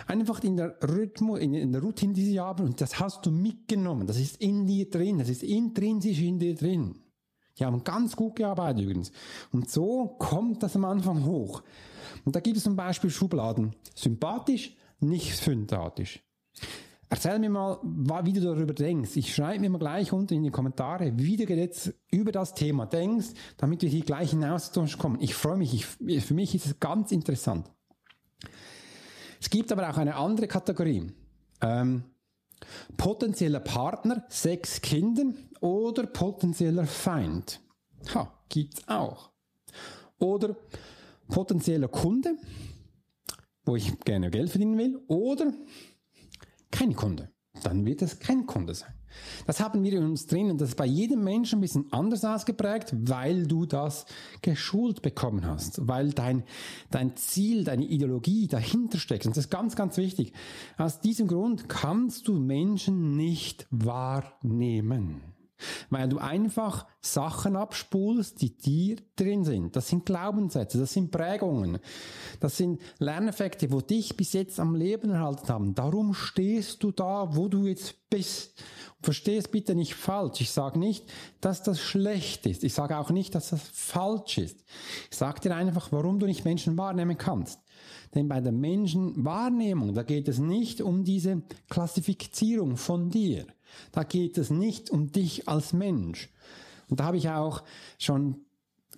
einfach 0.09 0.43
in 0.43 0.57
der 0.57 0.79
Rhythmus, 0.83 1.39
in, 1.39 1.55
in 1.55 1.71
der 1.71 1.81
Routine, 1.81 2.13
die 2.13 2.25
sie 2.25 2.41
haben. 2.41 2.65
Und 2.65 2.81
das 2.81 2.99
hast 2.99 3.25
du 3.25 3.31
mitgenommen. 3.31 4.09
Das 4.09 4.19
ist 4.19 4.43
in 4.43 4.67
dir 4.67 4.91
drin. 4.91 5.19
Das 5.19 5.29
ist 5.29 5.45
intrinsisch 5.45 6.23
in 6.23 6.41
dir 6.41 6.57
drin. 6.57 6.97
Die 7.57 7.65
haben 7.65 7.85
ganz 7.85 8.17
gut 8.17 8.35
gearbeitet 8.35 8.83
übrigens. 8.83 9.13
Und 9.53 9.71
so 9.71 10.17
kommt 10.19 10.65
das 10.65 10.75
am 10.75 10.87
Anfang 10.87 11.25
hoch. 11.25 11.63
Und 12.25 12.35
da 12.35 12.41
gibt 12.41 12.57
es 12.57 12.65
zum 12.65 12.75
Beispiel 12.75 13.11
Schubladen. 13.11 13.77
Sympathisch, 13.95 14.75
nicht 15.01 15.37
sympathisch. 15.37 16.23
Erzähl 17.09 17.39
mir 17.39 17.51
mal, 17.51 17.79
wie 18.25 18.33
du 18.33 18.41
darüber 18.41 18.75
denkst. 18.75 19.17
Ich 19.17 19.33
schreibe 19.33 19.61
mir 19.61 19.71
mal 19.71 19.79
gleich 19.79 20.13
unten 20.13 20.35
in 20.35 20.43
die 20.43 20.51
Kommentare, 20.51 21.13
wie 21.17 21.37
du 21.37 21.45
jetzt 21.45 21.95
über 22.11 22.33
das 22.33 22.53
Thema 22.55 22.87
denkst, 22.87 23.29
damit 23.59 23.83
wir 23.83 23.89
hier 23.89 24.05
gleich 24.05 24.33
in 24.33 24.45
Austausch 24.45 24.99
kommen. 24.99 25.21
Ich 25.21 25.35
freue 25.35 25.57
mich. 25.57 25.73
Ich, 26.01 26.25
für 26.25 26.35
mich 26.35 26.55
ist 26.55 26.67
es 26.67 26.81
ganz 26.81 27.13
interessant. 27.13 27.71
Es 29.41 29.51
gibt 29.51 29.71
aber 29.71 29.89
auch 29.89 29.99
eine 29.99 30.17
andere 30.17 30.49
Kategorie. 30.49 31.13
Ähm, 31.61 32.03
potenzieller 32.97 33.61
Partner, 33.61 34.25
sechs 34.29 34.81
Kinder 34.81 35.33
oder 35.61 36.07
potenzieller 36.07 36.87
Feind. 36.87 37.61
Ha, 38.15 38.33
gibt's 38.49 38.83
auch. 38.89 39.31
Oder 40.19 40.57
potenzieller 41.29 41.89
Kunde, 41.89 42.37
wo 43.67 43.77
ich 43.77 44.01
gerne 44.01 44.31
Geld 44.31 44.51
verdienen 44.51 44.79
will, 44.79 44.99
oder 45.09 45.53
kein 46.71 46.95
Kunde. 46.95 47.31
Dann 47.63 47.85
wird 47.85 48.03
es 48.03 48.19
kein 48.19 48.47
Kunde 48.47 48.75
sein. 48.75 48.93
Das 49.47 49.61
haben 49.61 49.83
wir 49.83 49.93
in 49.95 50.05
uns 50.05 50.27
drin 50.27 50.51
und 50.51 50.61
das 50.61 50.71
ist 50.71 50.77
bei 50.77 50.87
jedem 50.87 51.25
Menschen 51.25 51.59
ein 51.59 51.63
bisschen 51.63 51.87
anders 51.91 52.25
ausgeprägt, 52.25 52.93
weil 52.93 53.47
du 53.47 53.65
das 53.65 54.07
geschult 54.43 55.03
bekommen 55.03 55.47
hast, 55.47 55.87
weil 55.89 56.13
dein, 56.13 56.45
dein 56.91 57.17
Ziel, 57.17 57.65
deine 57.65 57.87
Ideologie 57.87 58.47
dahinter 58.47 58.99
steckt. 58.99 59.27
Und 59.27 59.37
das 59.37 59.47
ist 59.47 59.51
ganz, 59.51 59.77
ganz 59.77 59.97
wichtig. 59.97 60.33
Aus 60.77 61.01
diesem 61.01 61.29
Grund 61.29 61.69
kannst 61.69 62.29
du 62.29 62.35
Menschen 62.35 63.17
nicht 63.17 63.67
wahrnehmen. 63.71 65.36
Weil 65.91 66.09
du 66.09 66.19
einfach 66.19 66.87
Sachen 67.01 67.57
abspulst, 67.57 68.41
die 68.43 68.57
dir 68.57 68.97
drin 69.17 69.45
sind. 69.45 69.77
Das 69.77 69.89
sind 69.89 70.05
Glaubenssätze, 70.07 70.79
das 70.79 70.93
sind 70.93 71.11
Prägungen, 71.11 71.79
das 72.41 72.57
sind 72.57 72.81
Lerneffekte, 72.99 73.71
wo 73.73 73.81
dich 73.81 74.17
bis 74.17 74.33
jetzt 74.33 74.61
am 74.61 74.75
Leben 74.75 75.11
erhalten 75.11 75.49
haben. 75.49 75.75
Darum 75.75 76.15
stehst 76.15 76.83
du 76.83 76.91
da, 76.91 77.37
wo 77.37 77.49
du 77.49 77.67
jetzt 77.67 78.09
bist. 78.11 78.63
Versteh 79.03 79.37
es 79.37 79.49
bitte 79.49 79.75
nicht 79.75 79.95
falsch. 79.95 80.41
Ich 80.41 80.51
sage 80.51 80.79
nicht, 80.79 81.05
dass 81.41 81.63
das 81.63 81.81
schlecht 81.81 82.47
ist. 82.47 82.65
Ich 82.65 82.75
sage 82.75 82.99
auch 82.99 83.11
nicht, 83.11 83.35
dass 83.35 83.51
das 83.51 83.63
falsch 83.63 84.39
ist. 84.39 84.65
Ich 85.11 85.17
sage 85.17 85.41
dir 85.41 85.55
einfach, 85.55 85.93
warum 85.93 86.19
du 86.19 86.27
nicht 86.27 86.45
Menschen 86.45 86.77
wahrnehmen 86.77 87.17
kannst. 87.17 87.61
Denn 88.15 88.29
bei 88.29 88.41
der 88.41 88.53
Menschenwahrnehmung, 88.53 89.95
da 89.95 90.03
geht 90.03 90.29
es 90.29 90.39
nicht 90.39 90.81
um 90.81 91.05
diese 91.05 91.43
Klassifizierung 91.69 92.77
von 92.77 93.11
dir. 93.11 93.47
Da 93.93 94.03
geht 94.03 94.39
es 94.39 94.51
nicht 94.51 94.91
um 94.91 95.13
dich 95.13 95.49
als 95.49 95.73
Mensch. 95.73 96.31
Und 96.89 97.01
da 97.01 97.05
habe 97.05 97.17
ich 97.17 97.29
auch 97.29 97.63
schon 97.99 98.47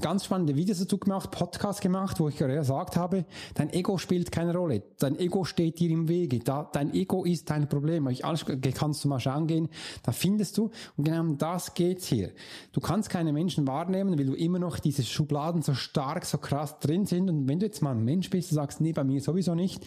ganz 0.01 0.25
spannende 0.25 0.55
Videos 0.57 0.79
dazu 0.79 0.99
gemacht, 0.99 1.31
Podcast 1.31 1.81
gemacht, 1.81 2.21
wo 2.21 2.29
ich 2.29 2.37
gesagt 2.37 2.97
habe, 2.97 3.25
dein 3.55 3.73
Ego 3.73 3.99
spielt 3.99 4.31
keine 4.31 4.55
Rolle. 4.55 4.83
Dein 4.99 5.19
Ego 5.19 5.45
steht 5.45 5.81
dir 5.81 5.91
im 5.91 6.09
Wege. 6.09 6.39
Da, 6.39 6.69
dein 6.73 6.95
Ego 6.95 7.25
ist 7.25 7.51
dein 7.51 7.69
Problem. 7.69 8.07
Ich, 8.09 8.25
alles 8.25 8.45
kannst 8.75 9.05
du 9.05 9.09
mal 9.09 9.21
schauen 9.21 9.47
gehen, 9.47 9.69
da 10.03 10.13
findest 10.13 10.57
du. 10.59 10.71
Und 10.97 11.05
genau 11.05 11.21
um 11.21 11.39
das 11.39 11.75
geht's 11.75 12.07
hier. 12.07 12.31
Du 12.73 12.81
kannst 12.81 13.11
keine 13.11 13.33
Menschen 13.33 13.67
wahrnehmen, 13.67 14.19
weil 14.19 14.27
du 14.27 14.35
immer 14.35 14.59
noch 14.59 14.79
diese 14.79 15.03
Schubladen 15.03 15.63
so 15.63 15.75
stark, 15.75 16.25
so 16.25 16.39
krass 16.39 16.79
drin 16.79 17.07
sind. 17.07 17.29
Und 17.29 17.49
wenn 17.49 17.59
du 17.59 17.67
jetzt 17.67 17.83
mal 17.83 17.93
ein 17.93 18.05
Mensch 18.05 18.31
bist 18.31 18.53
und 18.53 18.57
sagst, 18.57 18.81
nee, 18.81 18.93
bei 18.93 19.05
mir 19.05 19.21
sowieso 19.21 19.55
nicht, 19.55 19.85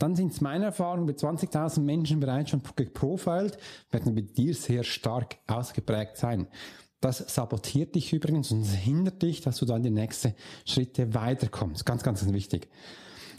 dann 0.00 0.16
sind 0.16 0.32
es 0.32 0.40
meiner 0.40 0.66
Erfahrung 0.66 1.04
mit 1.04 1.18
20.000 1.18 1.80
Menschen 1.80 2.20
bereits 2.20 2.50
schon 2.50 2.62
geprofilt, 2.74 3.58
werden 3.90 4.14
bei 4.14 4.22
dir 4.22 4.54
sehr 4.54 4.82
stark 4.82 5.36
ausgeprägt 5.46 6.16
sein. 6.16 6.48
Das 7.00 7.18
sabotiert 7.34 7.94
dich 7.94 8.12
übrigens 8.12 8.50
und 8.50 8.64
hindert 8.64 9.22
dich, 9.22 9.40
dass 9.40 9.58
du 9.58 9.66
dann 9.66 9.82
die 9.82 9.90
nächsten 9.90 10.34
Schritte 10.66 11.14
weiterkommst. 11.14 11.86
Ganz, 11.86 12.02
ganz 12.02 12.26
wichtig. 12.30 12.68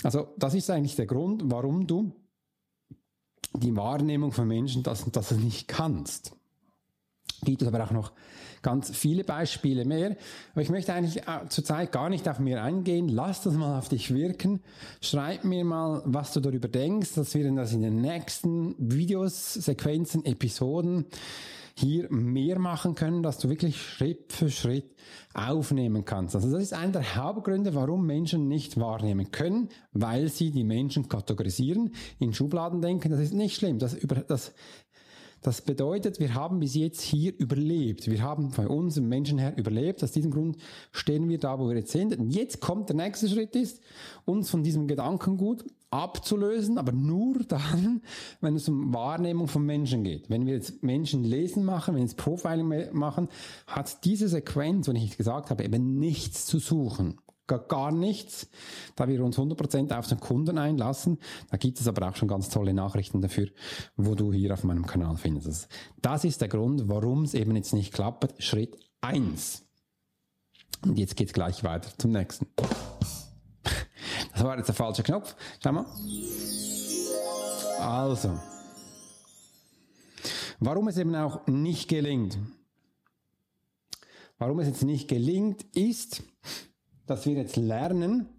Also 0.04 0.34
das 0.38 0.54
ist 0.54 0.70
eigentlich 0.70 0.96
der 0.96 1.06
Grund, 1.06 1.44
warum 1.46 1.86
du 1.86 2.12
die 3.54 3.76
Wahrnehmung 3.76 4.32
von 4.32 4.48
Menschen, 4.48 4.82
dass, 4.84 5.06
dass 5.12 5.30
du 5.30 5.36
nicht 5.36 5.68
kannst. 5.68 6.36
Gibt 7.44 7.62
es 7.62 7.68
aber 7.68 7.84
auch 7.84 7.92
noch 7.92 8.12
ganz 8.62 8.96
viele 8.96 9.24
Beispiele 9.24 9.86
mehr. 9.86 10.16
Aber 10.54 10.62
ich 10.62 10.70
möchte 10.70 10.94
eigentlich 10.94 11.24
äh, 11.24 11.48
zurzeit 11.50 11.92
gar 11.92 12.10
nicht 12.10 12.28
auf 12.28 12.40
mir 12.40 12.64
eingehen. 12.64 13.08
Lass 13.10 13.42
das 13.42 13.54
mal 13.54 13.78
auf 13.78 13.90
dich 13.90 14.14
wirken. 14.14 14.62
Schreib 15.02 15.44
mir 15.44 15.66
mal, 15.66 16.02
was 16.06 16.34
du 16.34 16.40
darüber 16.40 16.68
denkst, 16.68 17.14
dass 17.16 17.34
wir 17.34 17.52
das 17.52 17.74
in 17.74 17.82
den 17.82 18.02
nächsten 18.02 18.76
Videos, 18.78 19.54
Sequenzen, 19.54 20.26
Episoden 20.26 21.06
hier 21.76 22.12
mehr 22.12 22.60
machen 22.60 22.96
können, 22.96 23.24
dass 23.24 23.38
du 23.38 23.50
wirklich 23.50 23.82
Schritt 23.82 24.34
für 24.34 24.50
Schritt 24.50 24.96
aufnehmen 25.34 26.06
kannst. 26.06 26.36
Also 26.36 26.52
das 26.52 26.64
ist 26.64 26.74
einer 26.74 26.92
der 26.92 27.16
Hauptgründe, 27.16 27.74
warum 27.74 28.06
Menschen 28.06 28.48
nicht 28.48 28.80
wahrnehmen 28.80 29.32
können, 29.32 29.70
weil 29.94 30.28
sie 30.30 30.52
die 30.52 30.64
Menschen 30.64 31.08
kategorisieren, 31.08 31.94
in 32.20 32.34
Schubladen 32.34 32.82
denken. 32.82 33.10
Das 33.10 33.20
ist 33.20 33.34
nicht 33.34 33.56
schlimm. 33.56 33.80
Das, 33.80 33.98
das 34.28 34.54
das 35.42 35.62
bedeutet, 35.62 36.20
wir 36.20 36.36
haben 36.36 36.60
bis 36.60 36.76
jetzt 36.76 37.02
hier 37.02 37.34
überlebt. 37.36 38.10
Wir 38.10 38.22
haben 38.22 38.52
von 38.52 38.68
unserem 38.68 39.10
Menschen 39.10 39.40
her 39.40 39.58
überlebt. 39.58 40.04
Aus 40.04 40.12
diesem 40.12 40.30
Grund 40.30 40.58
stehen 40.92 41.28
wir 41.30 41.40
da, 41.40 41.58
wo 41.58 41.68
wir 41.68 41.78
jetzt 41.78 41.92
sind. 41.92 42.16
Und 42.16 42.30
jetzt 42.30 42.62
kommt 42.62 42.90
der 42.90 42.96
nächste 42.96 43.28
Schritt 43.28 43.56
ist, 43.56 43.82
uns 44.26 44.52
von 44.52 44.62
diesem 44.62 44.88
Gedankengut 44.88 45.66
abzulösen, 45.90 46.78
aber 46.78 46.92
nur 46.92 47.40
dann, 47.48 48.02
wenn 48.40 48.56
es 48.56 48.70
um 48.70 48.94
Wahrnehmung 48.94 49.48
von 49.48 49.66
Menschen 49.66 50.04
geht. 50.04 50.30
Wenn 50.30 50.46
wir 50.46 50.54
jetzt 50.54 50.84
Menschen 50.84 51.24
lesen 51.24 51.66
machen, 51.66 51.96
wenn 51.96 52.02
wir 52.02 52.06
jetzt 52.06 52.18
Profiling 52.18 52.94
machen, 52.94 53.28
hat 53.66 54.06
diese 54.06 54.28
Sequenz, 54.28 54.88
wenn 54.88 54.96
ich 54.96 55.18
gesagt 55.18 55.50
habe, 55.50 55.64
eben 55.64 55.98
nichts 55.98 56.46
zu 56.46 56.60
suchen 56.60 57.18
gar 57.48 57.92
nichts, 57.92 58.50
da 58.96 59.08
wir 59.08 59.24
uns 59.24 59.38
100% 59.38 59.98
auf 59.98 60.08
den 60.08 60.20
Kunden 60.20 60.58
einlassen. 60.58 61.20
Da 61.50 61.58
gibt 61.58 61.80
es 61.80 61.88
aber 61.88 62.10
auch 62.10 62.16
schon 62.16 62.28
ganz 62.28 62.50
tolle 62.50 62.74
Nachrichten 62.74 63.22
dafür, 63.22 63.50
wo 63.96 64.16
du 64.16 64.32
hier 64.32 64.54
auf 64.54 64.64
meinem 64.64 64.86
Kanal 64.86 65.18
findest. 65.18 65.68
Das 66.02 66.24
ist 66.24 66.42
der 66.42 66.48
Grund, 66.48 66.88
warum 66.88 67.24
es 67.24 67.34
eben 67.34 67.56
jetzt 67.56 67.74
nicht 67.74 67.94
klappt. 67.94 68.42
Schritt 68.42 68.78
1. 69.02 69.66
Und 70.84 70.98
jetzt 70.98 71.16
geht 71.16 71.28
es 71.28 71.34
gleich 71.34 71.64
weiter 71.64 71.90
zum 71.98 72.12
nächsten. 72.12 72.48
Das 74.34 74.44
war 74.44 74.58
jetzt 74.58 74.68
der 74.68 74.76
falsche 74.76 75.04
Knopf. 75.04 75.36
Schau 75.62 75.72
mal. 75.72 75.86
Also. 77.80 78.40
Warum 80.60 80.88
es 80.88 80.98
eben 80.98 81.16
auch 81.16 81.46
nicht 81.48 81.88
gelingt. 81.88 82.38
Warum 84.38 84.60
es 84.60 84.68
jetzt 84.68 84.84
nicht 84.84 85.08
gelingt, 85.08 85.64
ist, 85.76 86.24
dass 87.06 87.26
wir 87.26 87.34
jetzt 87.34 87.56
lernen, 87.56 88.30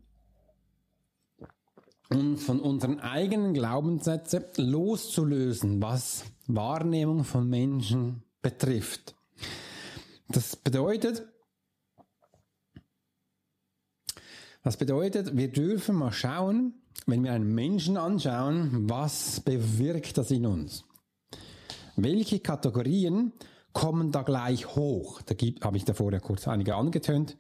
uns 2.09 2.45
von 2.45 2.61
unseren 2.61 3.01
eigenen 3.01 3.55
Glaubenssätzen 3.55 4.45
loszulösen, 4.57 5.81
was 5.81 6.25
Wahrnehmung 6.47 7.25
von 7.25 7.49
Menschen 7.49 8.23
betrifft. 8.43 9.15
Das 10.29 10.57
bedeutet, 10.57 11.27
das 14.63 14.77
bedeutet, 14.77 15.37
wir 15.37 15.51
dürfen 15.51 15.97
mal 15.97 16.13
schauen, 16.13 16.75
wenn 17.07 17.25
wir 17.25 17.33
einen 17.33 17.55
Menschen 17.55 17.97
anschauen, 17.97 18.89
was 18.89 19.41
bewirkt 19.41 20.19
das 20.19 20.31
in 20.31 20.47
uns? 20.47 20.85
Welche 21.97 22.41
Kategorien 22.41 23.33
kommen 23.73 24.13
da 24.13 24.23
gleich 24.23 24.75
hoch. 24.77 25.23
Da 25.23 25.35
gibt, 25.35 25.65
habe 25.65 25.77
ich 25.77 25.85
davor 25.85 26.13
ja 26.13 26.21
kurz 26.21 26.47
einige 26.47 26.75
angetönt. 26.75 27.37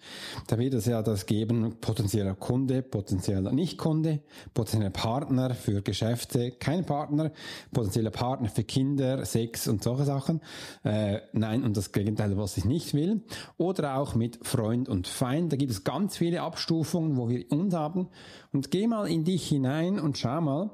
Da 0.46 0.58
wird 0.58 0.74
es 0.74 0.86
ja 0.86 1.02
das 1.02 1.26
geben, 1.26 1.76
potenzieller 1.80 2.34
Kunde, 2.34 2.82
potenzieller 2.82 3.52
Nicht-Kunde, 3.52 4.20
potenzieller 4.54 4.90
Partner 4.90 5.54
für 5.54 5.82
Geschäfte, 5.82 6.52
kein 6.52 6.84
Partner, 6.84 7.32
potenzieller 7.72 8.10
Partner 8.10 8.48
für 8.48 8.64
Kinder, 8.64 9.24
Sex 9.24 9.68
und 9.68 9.82
solche 9.82 10.04
Sachen. 10.04 10.40
Äh, 10.84 11.20
nein, 11.32 11.64
und 11.64 11.76
das 11.76 11.92
Gegenteil, 11.92 12.36
was 12.36 12.56
ich 12.56 12.64
nicht 12.64 12.94
will. 12.94 13.22
Oder 13.58 13.96
auch 13.96 14.14
mit 14.14 14.46
Freund 14.46 14.88
und 14.88 15.06
Feind. 15.06 15.52
Da 15.52 15.56
gibt 15.56 15.72
es 15.72 15.84
ganz 15.84 16.16
viele 16.16 16.42
Abstufungen, 16.42 17.16
wo 17.16 17.28
wir 17.28 17.50
uns 17.50 17.74
haben. 17.74 18.08
Und 18.52 18.70
geh 18.70 18.86
mal 18.86 19.08
in 19.08 19.24
dich 19.24 19.48
hinein 19.48 19.98
und 19.98 20.18
schau 20.18 20.40
mal, 20.40 20.70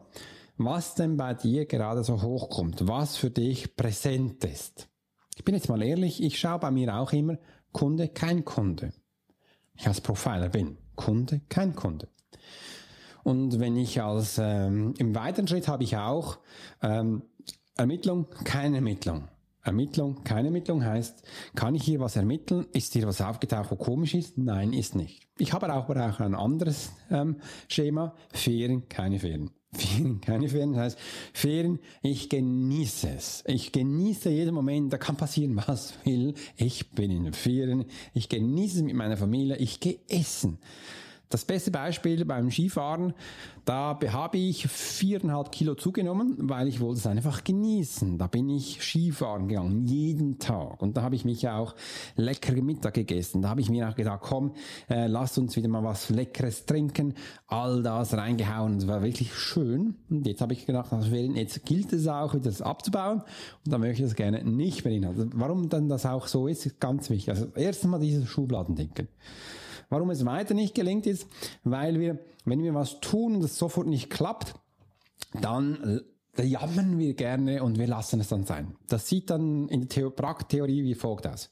was 0.56 0.94
denn 0.94 1.16
bei 1.16 1.34
dir 1.34 1.66
gerade 1.66 2.04
so 2.04 2.20
hochkommt, 2.22 2.86
was 2.88 3.16
für 3.16 3.30
dich 3.30 3.76
präsent 3.76 4.44
ist. 4.44 4.88
Ich 5.38 5.44
bin 5.44 5.54
jetzt 5.54 5.68
mal 5.68 5.80
ehrlich, 5.80 6.20
ich 6.20 6.36
schaue 6.36 6.58
bei 6.58 6.72
mir 6.72 6.96
auch 6.96 7.12
immer 7.12 7.38
Kunde, 7.70 8.08
kein 8.08 8.44
Kunde. 8.44 8.92
Ich 9.76 9.86
als 9.86 10.00
Profiler 10.00 10.48
bin 10.48 10.76
Kunde, 10.96 11.42
kein 11.48 11.76
Kunde. 11.76 12.08
Und 13.22 13.60
wenn 13.60 13.76
ich 13.76 14.02
als 14.02 14.38
ähm, 14.42 14.94
im 14.98 15.14
weiteren 15.14 15.46
Schritt 15.46 15.68
habe 15.68 15.84
ich 15.84 15.96
auch 15.96 16.38
ähm, 16.82 17.22
Ermittlung, 17.76 18.26
keine 18.42 18.78
Ermittlung. 18.78 19.28
Ermittlung, 19.62 20.24
keine 20.24 20.48
Ermittlung 20.48 20.84
heißt, 20.84 21.22
kann 21.54 21.76
ich 21.76 21.84
hier 21.84 22.00
was 22.00 22.16
ermitteln? 22.16 22.66
Ist 22.72 22.94
hier 22.94 23.06
was 23.06 23.20
aufgetaucht, 23.20 23.70
wo 23.70 23.76
komisch 23.76 24.14
ist? 24.14 24.38
Nein, 24.38 24.72
ist 24.72 24.96
nicht. 24.96 25.28
Ich 25.38 25.52
habe 25.52 25.72
auch, 25.72 25.88
auch 25.88 26.20
ein 26.20 26.34
anderes 26.34 26.90
ähm, 27.12 27.36
Schema. 27.68 28.12
Ferien, 28.32 28.88
keine 28.88 29.20
Ferien. 29.20 29.52
Ferien, 29.72 30.20
keine 30.24 30.48
Ferien, 30.48 30.72
das 30.72 30.80
heißt 30.80 30.98
Ferien, 31.32 31.78
ich 32.02 32.28
genieße 32.28 33.08
es. 33.10 33.44
Ich 33.46 33.72
genieße 33.72 34.30
jeden 34.30 34.54
Moment, 34.54 34.92
da 34.92 34.98
kann 34.98 35.16
passieren, 35.16 35.56
was 35.66 35.94
will. 36.04 36.34
Ich 36.56 36.90
bin 36.90 37.10
in 37.10 37.32
Ferien, 37.32 37.84
ich 38.14 38.28
genieße 38.28 38.78
es 38.78 38.82
mit 38.82 38.94
meiner 38.94 39.16
Familie, 39.16 39.56
ich 39.56 39.80
gehe 39.80 39.98
essen. 40.08 40.58
Das 41.28 41.44
beste 41.44 41.70
Beispiel 41.70 42.24
beim 42.24 42.50
Skifahren, 42.50 43.12
da 43.66 43.98
habe 44.12 44.38
ich 44.38 44.66
viereinhalb 44.66 45.52
Kilo 45.52 45.74
zugenommen, 45.74 46.36
weil 46.38 46.68
ich 46.68 46.80
wollte 46.80 47.00
es 47.00 47.06
einfach 47.06 47.44
genießen. 47.44 48.16
Da 48.16 48.26
bin 48.26 48.48
ich 48.48 48.82
Skifahren 48.82 49.46
gegangen, 49.46 49.84
jeden 49.84 50.38
Tag. 50.38 50.80
Und 50.80 50.96
da 50.96 51.02
habe 51.02 51.16
ich 51.16 51.26
mich 51.26 51.46
auch 51.46 51.74
lecker 52.16 52.52
Mittag 52.62 52.94
gegessen. 52.94 53.42
Da 53.42 53.50
habe 53.50 53.60
ich 53.60 53.68
mir 53.68 53.88
auch 53.90 53.94
gesagt, 53.94 54.24
komm, 54.24 54.54
äh, 54.88 55.06
lass 55.06 55.36
uns 55.36 55.54
wieder 55.54 55.68
mal 55.68 55.84
was 55.84 56.08
Leckeres 56.08 56.64
trinken. 56.64 57.12
All 57.46 57.82
das 57.82 58.14
reingehauen. 58.14 58.78
Es 58.78 58.86
war 58.86 59.02
wirklich 59.02 59.34
schön. 59.34 59.96
Und 60.08 60.26
jetzt 60.26 60.40
habe 60.40 60.54
ich 60.54 60.64
gedacht, 60.64 60.90
jetzt 61.12 61.66
gilt 61.66 61.92
es 61.92 62.08
auch, 62.08 62.32
wieder 62.32 62.44
das 62.44 62.62
abzubauen. 62.62 63.22
Und 63.66 63.72
da 63.72 63.76
möchte 63.76 64.02
ich 64.02 64.08
das 64.08 64.16
gerne 64.16 64.42
nicht 64.44 64.86
mehr 64.86 64.94
inhalten. 64.94 65.20
Also 65.24 65.30
warum 65.34 65.68
dann 65.68 65.90
das 65.90 66.06
auch 66.06 66.26
so 66.26 66.48
ist, 66.48 66.64
ist 66.64 66.80
ganz 66.80 67.10
wichtig. 67.10 67.30
Also 67.30 67.48
erstens 67.54 67.90
mal 67.90 68.00
dieses 68.00 68.26
Schubladendenken. 68.28 69.08
Warum 69.88 70.10
es 70.10 70.24
weiter 70.24 70.54
nicht 70.54 70.74
gelingt 70.74 71.06
ist, 71.06 71.26
weil 71.64 71.98
wir, 71.98 72.18
wenn 72.44 72.62
wir 72.62 72.74
was 72.74 73.00
tun 73.00 73.36
und 73.36 73.44
es 73.44 73.58
sofort 73.58 73.86
nicht 73.86 74.10
klappt, 74.10 74.54
dann 75.40 76.02
da 76.38 76.44
jammern 76.44 76.98
wir 76.98 77.14
gerne 77.14 77.64
und 77.64 77.78
wir 77.78 77.88
lassen 77.88 78.20
es 78.20 78.28
dann 78.28 78.44
sein. 78.44 78.76
Das 78.86 79.08
sieht 79.08 79.28
dann 79.30 79.68
in 79.68 79.88
der 79.88 80.14
Theorie 80.48 80.84
wie 80.84 80.94
folgt 80.94 81.26
aus. 81.26 81.50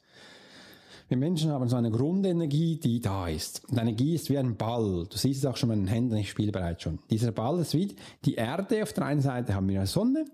Wir 1.09 1.16
Menschen 1.16 1.53
haben 1.53 1.68
so 1.68 1.77
eine 1.77 1.90
Grundenergie, 1.90 2.79
die 2.79 3.01
da 3.01 3.29
ist. 3.29 3.62
Und 3.68 3.79
Energie 3.79 4.14
ist 4.14 4.29
wie 4.29 4.38
ein 4.38 4.57
Ball. 4.57 5.07
Du 5.09 5.16
siehst 5.16 5.40
es 5.40 5.46
auch 5.46 5.57
schon 5.57 5.68
mit 5.68 5.79
den 5.79 5.87
Händen, 5.87 6.16
ich 6.16 6.31
spiele 6.31 6.51
bereits 6.51 6.83
schon. 6.83 6.99
Dieser 7.11 7.31
Ball 7.33 7.61
ist 7.61 7.75
wie 7.75 7.94
die 8.25 8.35
Erde. 8.35 8.83
Auf 8.83 8.92
der 8.92 9.07
einen 9.07 9.20
Seite 9.20 9.55
haben 9.55 9.68
wir 9.68 9.79
eine 9.79 9.87
Sonne 9.87 10.25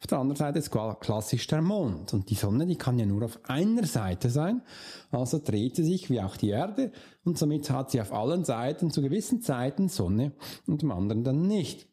auf 0.00 0.06
der 0.06 0.18
anderen 0.18 0.36
Seite 0.36 0.60
ist 0.60 0.70
klassisch 0.70 1.46
der 1.48 1.60
Mond. 1.60 2.14
Und 2.14 2.30
die 2.30 2.36
Sonne, 2.36 2.66
die 2.66 2.76
kann 2.76 2.98
ja 2.98 3.06
nur 3.06 3.24
auf 3.24 3.40
einer 3.44 3.84
Seite 3.84 4.30
sein. 4.30 4.62
Also 5.10 5.40
dreht 5.40 5.74
sie 5.74 5.84
sich 5.84 6.08
wie 6.08 6.20
auch 6.20 6.36
die 6.36 6.50
Erde. 6.50 6.92
Und 7.24 7.36
somit 7.36 7.68
hat 7.70 7.90
sie 7.90 8.00
auf 8.00 8.12
allen 8.12 8.44
Seiten 8.44 8.92
zu 8.92 9.02
gewissen 9.02 9.42
Zeiten 9.42 9.88
Sonne 9.88 10.32
und 10.66 10.82
dem 10.82 10.92
anderen 10.92 11.24
dann 11.24 11.42
nicht. 11.42 11.88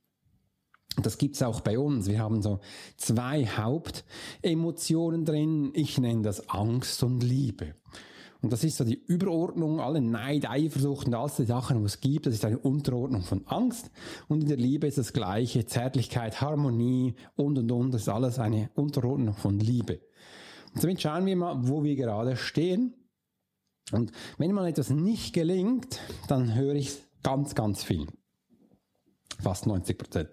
Das 1.01 1.17
gibt's 1.17 1.41
auch 1.41 1.61
bei 1.61 1.79
uns. 1.79 2.07
Wir 2.07 2.19
haben 2.19 2.41
so 2.41 2.59
zwei 2.95 3.45
Hauptemotionen 3.47 5.25
drin. 5.25 5.71
Ich 5.73 5.97
nenne 5.97 6.21
das 6.21 6.49
Angst 6.49 7.01
und 7.03 7.21
Liebe. 7.21 7.73
Und 8.45 8.53
das 8.53 8.63
ist 8.63 8.77
so 8.77 8.83
die 8.83 9.03
Überordnung, 9.07 9.79
alle 9.79 10.01
Neid, 10.01 10.47
Eifersucht 10.47 11.07
und 11.07 11.15
all 11.15 11.31
die 11.35 11.45
Sachen, 11.45 11.79
die 11.79 11.85
es 11.85 11.99
gibt. 11.99 12.27
Das 12.27 12.33
ist 12.35 12.45
eine 12.45 12.59
Unterordnung 12.59 13.23
von 13.23 13.41
Angst. 13.47 13.89
Und 14.27 14.43
in 14.43 14.49
der 14.49 14.57
Liebe 14.57 14.85
ist 14.85 14.99
das 14.99 15.13
Gleiche. 15.13 15.65
Zärtlichkeit, 15.65 16.41
Harmonie 16.41 17.15
und, 17.35 17.57
und, 17.57 17.71
und. 17.71 17.91
Das 17.91 18.03
ist 18.03 18.07
alles 18.07 18.37
eine 18.37 18.69
Unterordnung 18.75 19.33
von 19.33 19.57
Liebe. 19.57 19.99
Und 20.75 20.81
somit 20.81 21.01
schauen 21.01 21.25
wir 21.25 21.35
mal, 21.35 21.67
wo 21.67 21.83
wir 21.83 21.95
gerade 21.95 22.37
stehen. 22.37 22.93
Und 23.91 24.11
wenn 24.37 24.51
mal 24.51 24.67
etwas 24.67 24.91
nicht 24.91 25.33
gelingt, 25.33 25.99
dann 26.27 26.53
höre 26.53 26.75
ich 26.75 26.99
ganz, 27.23 27.55
ganz 27.55 27.83
viel. 27.83 28.05
Fast 29.41 29.65
90 29.65 29.97
Prozent. 29.97 30.29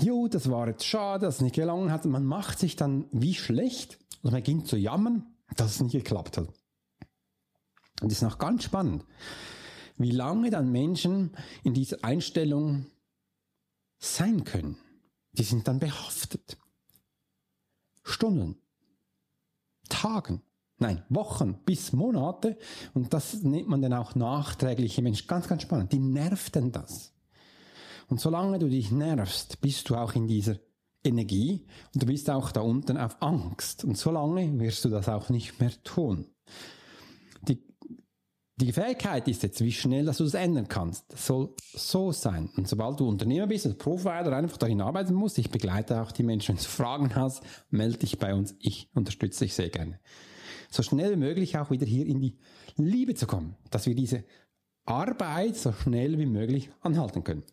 Jo, 0.00 0.28
das 0.28 0.48
war 0.48 0.68
jetzt 0.68 0.84
schade, 0.84 1.26
dass 1.26 1.36
es 1.36 1.40
nicht 1.40 1.56
gelungen 1.56 1.90
hat. 1.90 2.04
Man 2.04 2.24
macht 2.24 2.60
sich 2.60 2.76
dann 2.76 3.06
wie 3.10 3.34
schlecht 3.34 3.98
und 4.22 4.30
man 4.30 4.40
beginnt 4.40 4.68
zu 4.68 4.76
jammern, 4.76 5.26
dass 5.56 5.74
es 5.74 5.80
nicht 5.80 5.90
geklappt 5.90 6.38
hat. 6.38 6.46
Und 8.02 8.10
das 8.10 8.18
ist 8.18 8.22
noch 8.22 8.38
ganz 8.38 8.64
spannend, 8.64 9.04
wie 9.96 10.10
lange 10.10 10.50
dann 10.50 10.72
Menschen 10.72 11.36
in 11.62 11.72
dieser 11.72 12.04
Einstellung 12.04 12.86
sein 13.98 14.44
können. 14.44 14.76
Die 15.32 15.44
sind 15.44 15.68
dann 15.68 15.78
behaftet. 15.78 16.58
Stunden, 18.02 18.56
Tagen, 19.88 20.42
nein, 20.78 21.04
Wochen 21.08 21.62
bis 21.64 21.92
Monate. 21.92 22.58
Und 22.92 23.14
das 23.14 23.42
nennt 23.42 23.68
man 23.68 23.80
dann 23.80 23.94
auch 23.94 24.16
nachträgliche 24.16 25.00
Menschen. 25.00 25.28
Ganz, 25.28 25.46
ganz 25.46 25.62
spannend. 25.62 25.92
Die 25.92 26.00
nervt 26.00 26.56
denn 26.56 26.72
das. 26.72 27.14
Und 28.08 28.20
solange 28.20 28.58
du 28.58 28.68
dich 28.68 28.90
nervst, 28.90 29.60
bist 29.60 29.88
du 29.88 29.94
auch 29.94 30.14
in 30.14 30.26
dieser 30.26 30.58
Energie 31.04 31.66
und 31.94 32.02
du 32.02 32.06
bist 32.06 32.28
auch 32.28 32.52
da 32.52 32.60
unten 32.60 32.96
auf 32.96 33.22
Angst. 33.22 33.84
Und 33.84 33.96
solange 33.96 34.58
wirst 34.58 34.84
du 34.84 34.88
das 34.88 35.08
auch 35.08 35.28
nicht 35.28 35.60
mehr 35.60 35.72
tun. 35.84 36.26
Die 38.56 38.72
Fähigkeit 38.72 39.26
ist 39.28 39.42
jetzt, 39.42 39.62
wie 39.62 39.72
schnell 39.72 40.04
dass 40.04 40.18
du 40.18 40.24
das 40.24 40.34
ändern 40.34 40.68
kannst. 40.68 41.10
Das 41.10 41.26
soll 41.26 41.54
so 41.72 42.12
sein. 42.12 42.50
Und 42.56 42.68
sobald 42.68 43.00
du 43.00 43.08
Unternehmer 43.08 43.46
bist, 43.46 43.66
als 43.66 43.78
Provider 43.78 44.36
einfach 44.36 44.58
darin 44.58 44.82
arbeiten 44.82 45.14
musst, 45.14 45.38
ich 45.38 45.50
begleite 45.50 46.02
auch 46.02 46.12
die 46.12 46.22
Menschen, 46.22 46.56
wenn 46.56 46.62
du 46.62 46.68
Fragen 46.68 47.14
hast, 47.14 47.42
melde 47.70 47.98
dich 47.98 48.18
bei 48.18 48.34
uns. 48.34 48.54
Ich 48.60 48.88
unterstütze 48.94 49.44
dich 49.44 49.54
sehr 49.54 49.70
gerne. 49.70 49.98
So 50.70 50.82
schnell 50.82 51.12
wie 51.12 51.16
möglich 51.16 51.56
auch 51.58 51.70
wieder 51.70 51.86
hier 51.86 52.06
in 52.06 52.20
die 52.20 52.36
Liebe 52.76 53.14
zu 53.14 53.26
kommen, 53.26 53.56
dass 53.70 53.86
wir 53.86 53.94
diese 53.94 54.24
Arbeit 54.84 55.56
so 55.56 55.72
schnell 55.72 56.18
wie 56.18 56.26
möglich 56.26 56.70
anhalten 56.80 57.24
können. 57.24 57.44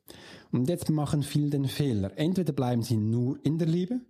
Und 0.51 0.67
jetzt 0.67 0.89
machen 0.89 1.23
viele 1.23 1.49
den 1.49 1.65
Fehler. 1.65 2.11
Entweder 2.17 2.53
bleiben 2.53 2.81
sie 2.81 2.97
nur 2.97 3.39
in 3.43 3.57
der 3.57 3.67
Liebe 3.67 4.01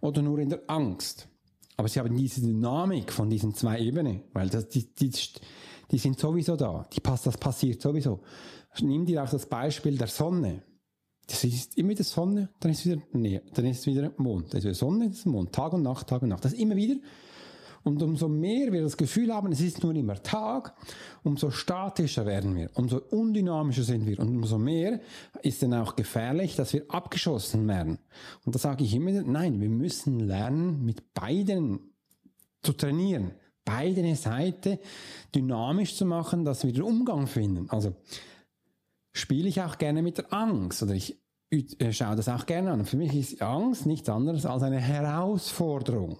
oder 0.00 0.22
nur 0.22 0.38
in 0.38 0.50
der 0.50 0.62
Angst. 0.66 1.28
Aber 1.76 1.88
sie 1.88 2.00
haben 2.00 2.16
diese 2.16 2.40
Dynamik 2.40 3.12
von 3.12 3.30
diesen 3.30 3.54
zwei 3.54 3.78
Ebenen, 3.78 4.22
weil 4.32 4.48
das, 4.48 4.68
die, 4.68 4.92
die, 4.94 5.12
die 5.90 5.98
sind 5.98 6.18
sowieso 6.18 6.56
da. 6.56 6.86
Die, 6.92 7.02
das 7.02 7.36
passiert 7.38 7.80
sowieso. 7.80 8.20
Nimm 8.80 9.06
dir 9.06 9.22
auch 9.22 9.30
das 9.30 9.46
Beispiel 9.46 9.96
der 9.96 10.08
Sonne. 10.08 10.62
Das 11.26 11.42
ist 11.42 11.76
immer 11.76 11.90
wieder 11.90 12.04
Sonne, 12.04 12.50
dann 12.60 12.70
ist 12.70 12.86
wieder 12.86 13.02
Nähe, 13.12 13.42
dann 13.52 13.64
ist 13.64 13.86
wieder 13.86 14.12
Mond. 14.16 14.54
Wieder 14.54 14.74
Sonne, 14.74 15.08
das 15.08 15.18
ist 15.18 15.26
Mond. 15.26 15.52
Tag 15.52 15.72
und 15.72 15.82
Nacht, 15.82 16.06
Tag 16.06 16.22
und 16.22 16.28
Nacht. 16.28 16.44
Das 16.44 16.52
ist 16.52 16.60
immer 16.60 16.76
wieder. 16.76 16.96
Und 17.82 18.02
umso 18.02 18.28
mehr 18.28 18.72
wir 18.72 18.82
das 18.82 18.96
Gefühl 18.96 19.32
haben, 19.32 19.52
es 19.52 19.60
ist 19.60 19.82
nur 19.82 19.94
immer 19.94 20.20
Tag, 20.20 20.74
umso 21.22 21.50
statischer 21.50 22.26
werden 22.26 22.56
wir, 22.56 22.68
umso 22.74 22.98
undynamischer 22.98 23.84
sind 23.84 24.06
wir 24.06 24.18
und 24.18 24.28
umso 24.28 24.58
mehr 24.58 25.00
ist 25.42 25.62
dann 25.62 25.72
auch 25.72 25.94
gefährlich, 25.94 26.56
dass 26.56 26.72
wir 26.72 26.84
abgeschossen 26.88 27.68
werden. 27.68 27.98
Und 28.44 28.56
da 28.56 28.58
sage 28.58 28.82
ich 28.82 28.92
immer, 28.92 29.12
nein, 29.22 29.60
wir 29.60 29.68
müssen 29.68 30.18
lernen, 30.18 30.84
mit 30.84 31.14
beiden 31.14 31.94
zu 32.62 32.72
trainieren 32.72 33.34
beide 33.66 34.16
Seiten 34.16 34.78
dynamisch 35.34 35.96
zu 35.96 36.06
machen, 36.06 36.46
dass 36.46 36.64
wir 36.64 36.72
den 36.72 36.82
Umgang 36.82 37.26
finden. 37.26 37.68
Also 37.68 37.94
spiele 39.12 39.48
ich 39.48 39.60
auch 39.60 39.76
gerne 39.76 40.00
mit 40.02 40.16
der 40.16 40.32
Angst 40.32 40.82
oder 40.82 40.94
ich 40.94 41.18
äh, 41.50 41.92
schaue 41.92 42.16
das 42.16 42.30
auch 42.30 42.46
gerne 42.46 42.70
an. 42.70 42.86
Für 42.86 42.96
mich 42.96 43.14
ist 43.14 43.42
Angst 43.42 43.84
nichts 43.84 44.08
anderes 44.08 44.46
als 44.46 44.62
eine 44.62 44.80
Herausforderung. 44.80 46.16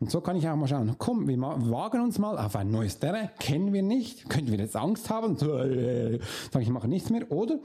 Und 0.00 0.10
so 0.10 0.20
kann 0.20 0.36
ich 0.36 0.48
auch 0.48 0.56
mal 0.56 0.66
schauen, 0.66 0.96
komm, 0.98 1.28
wir 1.28 1.38
wagen 1.40 2.00
uns 2.00 2.18
mal 2.18 2.36
auf 2.36 2.56
ein 2.56 2.70
neues 2.70 2.98
Terrain, 2.98 3.30
kennen 3.38 3.72
wir 3.72 3.82
nicht, 3.82 4.28
könnten 4.28 4.50
wir 4.50 4.58
jetzt 4.58 4.74
Angst 4.74 5.08
haben, 5.08 5.36
sage 5.36 6.20
ich, 6.60 6.68
mache 6.68 6.88
nichts 6.88 7.10
mehr, 7.10 7.30
oder 7.30 7.60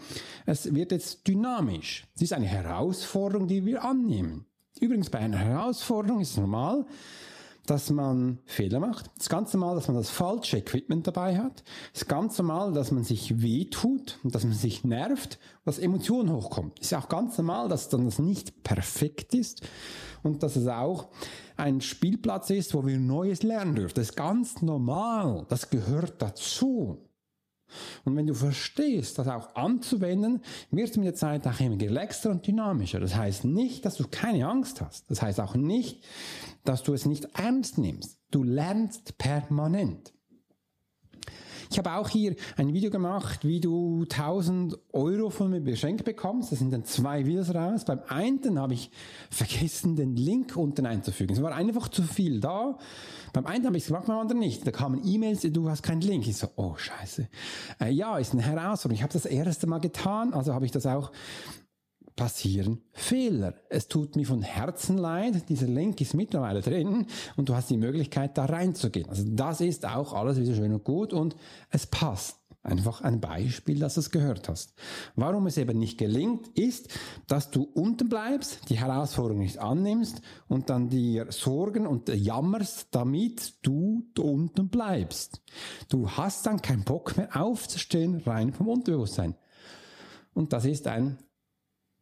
es 0.46 0.74
wird 0.76 0.92
jetzt 0.92 1.28
dynamisch. 1.28 2.06
Es 2.16 2.22
ist 2.22 2.34
eine 2.34 2.46
Herausforderung, 2.46 3.48
die 3.48 3.66
wir 3.66 3.84
annehmen. 3.84 4.46
Übrigens, 4.80 5.10
bei 5.10 5.18
einer 5.18 5.40
Herausforderung 5.40 6.22
ist 6.22 6.32
es 6.32 6.38
normal, 6.38 6.86
dass 7.70 7.90
man 7.90 8.40
Fehler 8.46 8.80
macht. 8.80 9.12
Es 9.18 9.24
ist 9.24 9.30
ganz 9.30 9.54
normal, 9.54 9.76
dass 9.76 9.88
man 9.88 9.98
das 9.98 10.10
falsche 10.10 10.58
Equipment 10.58 11.06
dabei 11.06 11.38
hat. 11.38 11.64
Es 11.94 12.02
ist 12.02 12.08
ganz 12.08 12.38
normal, 12.38 12.74
dass 12.74 12.92
man 12.92 13.04
sich 13.04 13.42
wehtut 13.42 14.20
und 14.24 14.34
dass 14.34 14.44
man 14.44 14.54
sich 14.54 14.84
nervt, 14.84 15.38
dass 15.66 15.78
Emotionen 15.78 16.32
hochkommen. 16.34 16.72
Ist 16.80 16.94
auch 16.94 17.10
ganz 17.10 17.38
normal, 17.38 17.68
dass 17.68 17.90
dann 17.90 18.06
das 18.06 18.20
nicht 18.20 18.64
perfekt 18.64 19.34
ist 19.34 19.62
und 20.24 20.44
dass 20.44 20.56
es 20.56 20.68
auch 20.68 21.10
ein 21.58 21.82
Spielplatz 21.82 22.50
ist, 22.50 22.74
wo 22.74 22.86
wir 22.86 22.98
Neues 23.00 23.44
lernen 23.44 23.76
dürfen. 23.76 23.96
Das 23.96 24.10
ist 24.10 24.16
ganz 24.16 24.62
normal. 24.62 25.46
Das 25.50 25.70
gehört 25.70 26.22
dazu. 26.22 27.07
Und 28.06 28.16
wenn 28.16 28.28
du 28.28 28.34
verstehst, 28.34 29.18
das 29.18 29.28
auch 29.28 29.56
anzuwenden, 29.56 30.42
wirst 30.72 30.96
du 30.96 31.00
mit 31.00 31.08
der 31.08 31.16
Zeit 31.16 31.48
auch 31.48 31.60
immer 31.60 31.80
relaxter 31.80 32.32
und 32.32 32.46
dynamischer. 32.46 33.00
Das 33.00 33.16
heißt 33.16 33.46
nicht, 33.46 33.86
dass 33.86 33.96
du 33.96 34.08
keine 34.10 34.48
Angst 34.48 34.82
hast. 34.82 35.10
Das 35.10 35.22
heißt 35.22 35.40
auch 35.40 35.56
nicht, 35.56 36.04
dass 36.64 36.84
du 36.84 36.94
es 36.94 37.06
nicht 37.06 37.26
ernst 37.34 37.78
nimmst. 37.78 38.20
Du 38.32 38.44
lernst 38.44 39.18
permanent. 39.18 40.14
Ich 41.70 41.78
habe 41.78 41.94
auch 41.94 42.10
hier 42.10 42.36
ein 42.56 42.74
Video 42.74 42.90
gemacht, 42.90 43.46
wie 43.46 43.60
du 43.60 44.04
1000 44.04 44.78
Euro 44.94 45.30
von 45.30 45.52
mir 45.52 45.62
beschenkt 45.62 46.06
bekommst. 46.06 46.52
Das 46.52 46.60
sind 46.60 46.72
dann 46.72 46.86
zwei 46.86 47.26
Videos 47.26 47.54
raus. 47.54 47.86
Beim 47.86 48.00
einen 48.08 48.60
habe 48.60 48.74
ich 48.74 48.92
vergessen, 49.30 49.96
den 49.96 50.16
Link 50.16 50.56
unten 50.56 50.86
einzufügen. 50.86 51.34
Es 51.34 51.42
war 51.42 51.54
einfach 51.54 51.88
zu 51.90 52.04
viel 52.04 52.40
da. 52.40 52.78
Beim 53.34 53.46
einen 53.46 53.66
habe 53.66 53.78
ich 53.78 53.84
es 53.84 53.88
gemacht, 53.88 54.06
beim 54.08 54.18
anderen 54.18 54.40
nicht. 54.40 54.66
Da 54.66 54.72
kamen 54.72 55.02
E-Mails, 55.06 55.42
du 55.42 55.70
hast 55.70 55.84
keinen 55.84 56.02
Link. 56.02 56.28
Ich 56.28 56.38
so, 56.38 56.48
oh 56.56 56.76
scheiße. 56.76 57.28
Äh, 57.82 57.92
ja, 57.92 58.18
ist 58.18 58.34
eine 58.34 58.42
Herausforderung. 58.42 58.96
Ich 58.96 59.04
habe 59.04 59.14
das 59.14 59.26
erste 59.26 59.68
Mal 59.68 59.80
getan, 59.80 60.34
also 60.34 60.54
habe 60.54 60.66
ich 60.66 60.72
das 60.72 60.86
auch 60.86 61.12
passieren 62.18 62.82
Fehler. 62.92 63.54
Es 63.70 63.88
tut 63.88 64.18
mir 64.18 64.26
von 64.26 64.42
Herzen 64.42 64.98
leid, 64.98 65.48
dieser 65.48 65.68
Link 65.68 66.02
ist 66.02 66.16
mittlerweile 66.16 66.62
drin 66.62 67.06
und 67.38 67.48
du 67.48 67.56
hast 67.56 67.70
die 67.70 67.78
Möglichkeit, 67.78 68.38
da 68.38 68.46
reinzugehen. 68.46 69.08
Also 69.08 69.24
das 69.26 69.62
ist 69.62 69.86
auch 69.86 70.12
alles 70.12 70.38
wieder 70.38 70.54
schön 70.54 70.74
und 70.74 70.84
gut 70.84 71.14
und 71.14 71.38
es 71.70 71.86
passt. 71.86 72.40
Einfach 72.64 73.00
ein 73.02 73.22
Beispiel, 73.22 73.80
dass 73.80 73.94
du 73.94 74.02
es 74.02 74.12
gehört 74.12 74.50
hast. 74.50 74.74
Warum 75.16 75.48
es 75.48 75.58
eben 75.58 75.80
nicht 75.80 75.98
gelingt, 75.98 76.50
ist, 76.50 76.90
dass 77.28 77.50
du 77.50 77.64
unten 77.64 78.10
bleibst, 78.10 78.70
die 78.70 78.78
Herausforderung 78.78 79.42
nicht 79.42 79.60
annimmst 79.60 80.22
und 80.50 80.70
dann 80.70 80.90
dir 80.90 81.32
Sorgen 81.32 81.88
und 81.88 82.10
jammerst, 82.10 82.88
damit 82.92 83.66
du 83.66 84.10
unten 84.20 84.68
bleibst. 84.68 85.42
Du 85.88 86.10
hast 86.10 86.46
dann 86.46 86.62
keinen 86.62 86.84
Bock 86.84 87.16
mehr 87.16 87.42
aufzustehen, 87.42 88.18
rein 88.26 88.52
vom 88.52 88.68
Unterbewusstsein. 88.68 89.36
Und 90.34 90.52
das 90.52 90.66
ist 90.66 90.88
ein 90.88 91.20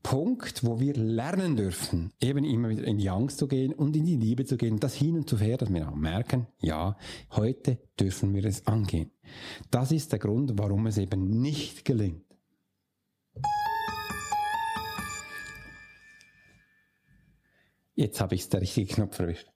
Punkt, 0.05 0.63
wo 0.63 0.79
wir 0.79 0.93
lernen 0.93 1.55
dürfen, 1.55 2.13
eben 2.21 2.45
immer 2.45 2.69
wieder 2.69 2.83
in 2.83 2.99
die 2.99 3.09
Angst 3.09 3.39
zu 3.39 3.47
gehen 3.47 3.73
und 3.73 3.95
in 3.95 4.05
die 4.05 4.17
Liebe 4.17 4.45
zu 4.45 4.55
gehen, 4.55 4.79
das 4.79 4.93
hin 4.93 5.15
und 5.15 5.27
zu 5.27 5.39
her, 5.39 5.57
dass 5.57 5.73
wir 5.73 5.89
auch 5.89 5.95
merken, 5.95 6.45
ja, 6.59 6.95
heute 7.31 7.79
dürfen 7.99 8.35
wir 8.35 8.45
es 8.45 8.67
angehen. 8.67 9.09
Das 9.71 9.91
ist 9.91 10.11
der 10.11 10.19
Grund, 10.19 10.59
warum 10.59 10.85
es 10.85 10.99
eben 10.99 11.41
nicht 11.41 11.85
gelingt. 11.85 12.23
Jetzt 17.95 18.21
habe 18.21 18.35
ich 18.35 18.47
den 18.47 18.59
richtigen 18.59 18.87
Knopf 18.87 19.17
erwischt. 19.17 19.51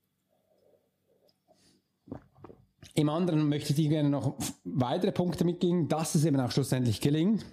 Im 2.95 3.09
anderen 3.09 3.47
möchte 3.47 3.69
ich 3.69 3.75
dir 3.75 3.89
gerne 3.89 4.09
noch 4.09 4.35
weitere 4.63 5.11
Punkte 5.11 5.45
mitgeben, 5.45 5.87
dass 5.87 6.15
es 6.15 6.25
eben 6.25 6.39
auch 6.39 6.51
schlussendlich 6.51 7.01
gelingt 7.01 7.45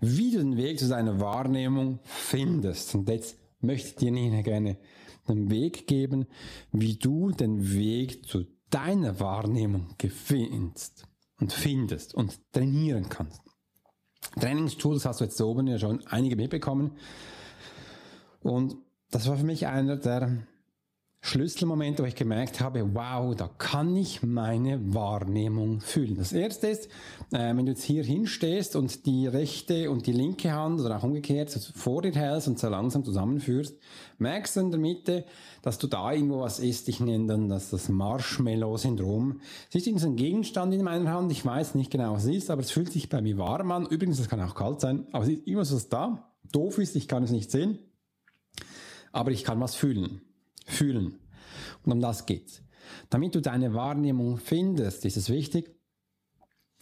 wie 0.00 0.30
du 0.32 0.38
den 0.38 0.56
Weg 0.56 0.78
zu 0.78 0.88
deiner 0.88 1.20
Wahrnehmung 1.20 2.00
findest. 2.04 2.94
Und 2.94 3.08
jetzt 3.08 3.38
möchte 3.60 3.88
ich 3.88 3.94
dir 3.96 4.10
nicht 4.10 4.44
gerne 4.44 4.78
einen 5.26 5.50
Weg 5.50 5.86
geben, 5.86 6.26
wie 6.72 6.96
du 6.96 7.30
den 7.30 7.72
Weg 7.72 8.26
zu 8.26 8.44
deiner 8.70 9.20
Wahrnehmung 9.20 9.94
gefindest 9.98 11.06
und 11.40 11.52
findest 11.52 12.14
und 12.14 12.40
trainieren 12.52 13.08
kannst. 13.08 13.40
Trainingstools 14.40 15.04
hast 15.04 15.20
du 15.20 15.24
jetzt 15.24 15.40
oben 15.40 15.66
ja 15.66 15.78
schon 15.78 16.06
einige 16.06 16.36
mitbekommen. 16.36 16.92
Und 18.40 18.76
das 19.10 19.28
war 19.28 19.36
für 19.36 19.44
mich 19.44 19.66
einer 19.66 19.96
der 19.96 20.46
Schlüsselmomente, 21.26 22.04
wo 22.04 22.06
ich 22.06 22.14
gemerkt 22.14 22.60
habe, 22.60 22.94
wow, 22.94 23.34
da 23.34 23.50
kann 23.58 23.96
ich 23.96 24.22
meine 24.22 24.94
Wahrnehmung 24.94 25.80
fühlen. 25.80 26.14
Das 26.14 26.32
erste 26.32 26.68
ist, 26.68 26.86
äh, 27.32 27.52
wenn 27.56 27.66
du 27.66 27.72
jetzt 27.72 27.82
hier 27.82 28.04
hinstehst 28.04 28.76
und 28.76 29.06
die 29.06 29.26
rechte 29.26 29.90
und 29.90 30.06
die 30.06 30.12
linke 30.12 30.52
Hand 30.52 30.80
oder 30.80 30.98
auch 30.98 31.02
umgekehrt 31.02 31.50
vor 31.74 32.02
dir 32.02 32.14
hältst 32.14 32.46
und 32.46 32.60
so 32.60 32.68
langsam 32.68 33.04
zusammenführst, 33.04 33.76
merkst 34.18 34.54
du 34.54 34.60
in 34.60 34.70
der 34.70 34.78
Mitte, 34.78 35.24
dass 35.62 35.78
du 35.78 35.88
da 35.88 36.12
irgendwo 36.12 36.42
was 36.42 36.60
isst. 36.60 36.88
Ich 36.88 37.00
nenne 37.00 37.26
dann 37.26 37.48
das 37.48 37.70
das 37.70 37.88
Marshmallow-Syndrom. 37.88 39.40
Es 39.72 39.84
ist 39.84 40.04
ein 40.04 40.14
Gegenstand 40.14 40.74
in 40.74 40.84
meiner 40.84 41.10
Hand. 41.10 41.32
Ich 41.32 41.44
weiß 41.44 41.74
nicht 41.74 41.90
genau, 41.90 42.14
was 42.14 42.26
es 42.26 42.36
ist, 42.36 42.50
aber 42.50 42.60
es 42.60 42.70
fühlt 42.70 42.92
sich 42.92 43.08
bei 43.08 43.20
mir 43.20 43.36
warm 43.36 43.72
an. 43.72 43.86
Übrigens, 43.86 44.20
es 44.20 44.28
kann 44.28 44.40
auch 44.40 44.54
kalt 44.54 44.80
sein, 44.80 45.08
aber 45.10 45.24
es 45.24 45.30
ist 45.30 45.46
immer 45.48 45.64
so 45.64 45.76
da. 45.90 46.32
Doof 46.52 46.78
ist, 46.78 46.94
ich 46.94 47.08
kann 47.08 47.24
es 47.24 47.32
nicht 47.32 47.50
sehen, 47.50 47.80
aber 49.10 49.32
ich 49.32 49.42
kann 49.42 49.58
was 49.58 49.74
fühlen 49.74 50.20
fühlen. 50.66 51.18
Und 51.84 51.92
um 51.92 52.00
das 52.00 52.26
geht's. 52.26 52.62
Damit 53.10 53.34
du 53.34 53.40
deine 53.40 53.74
Wahrnehmung 53.74 54.38
findest, 54.38 55.04
ist 55.04 55.16
es 55.16 55.30
wichtig, 55.30 55.74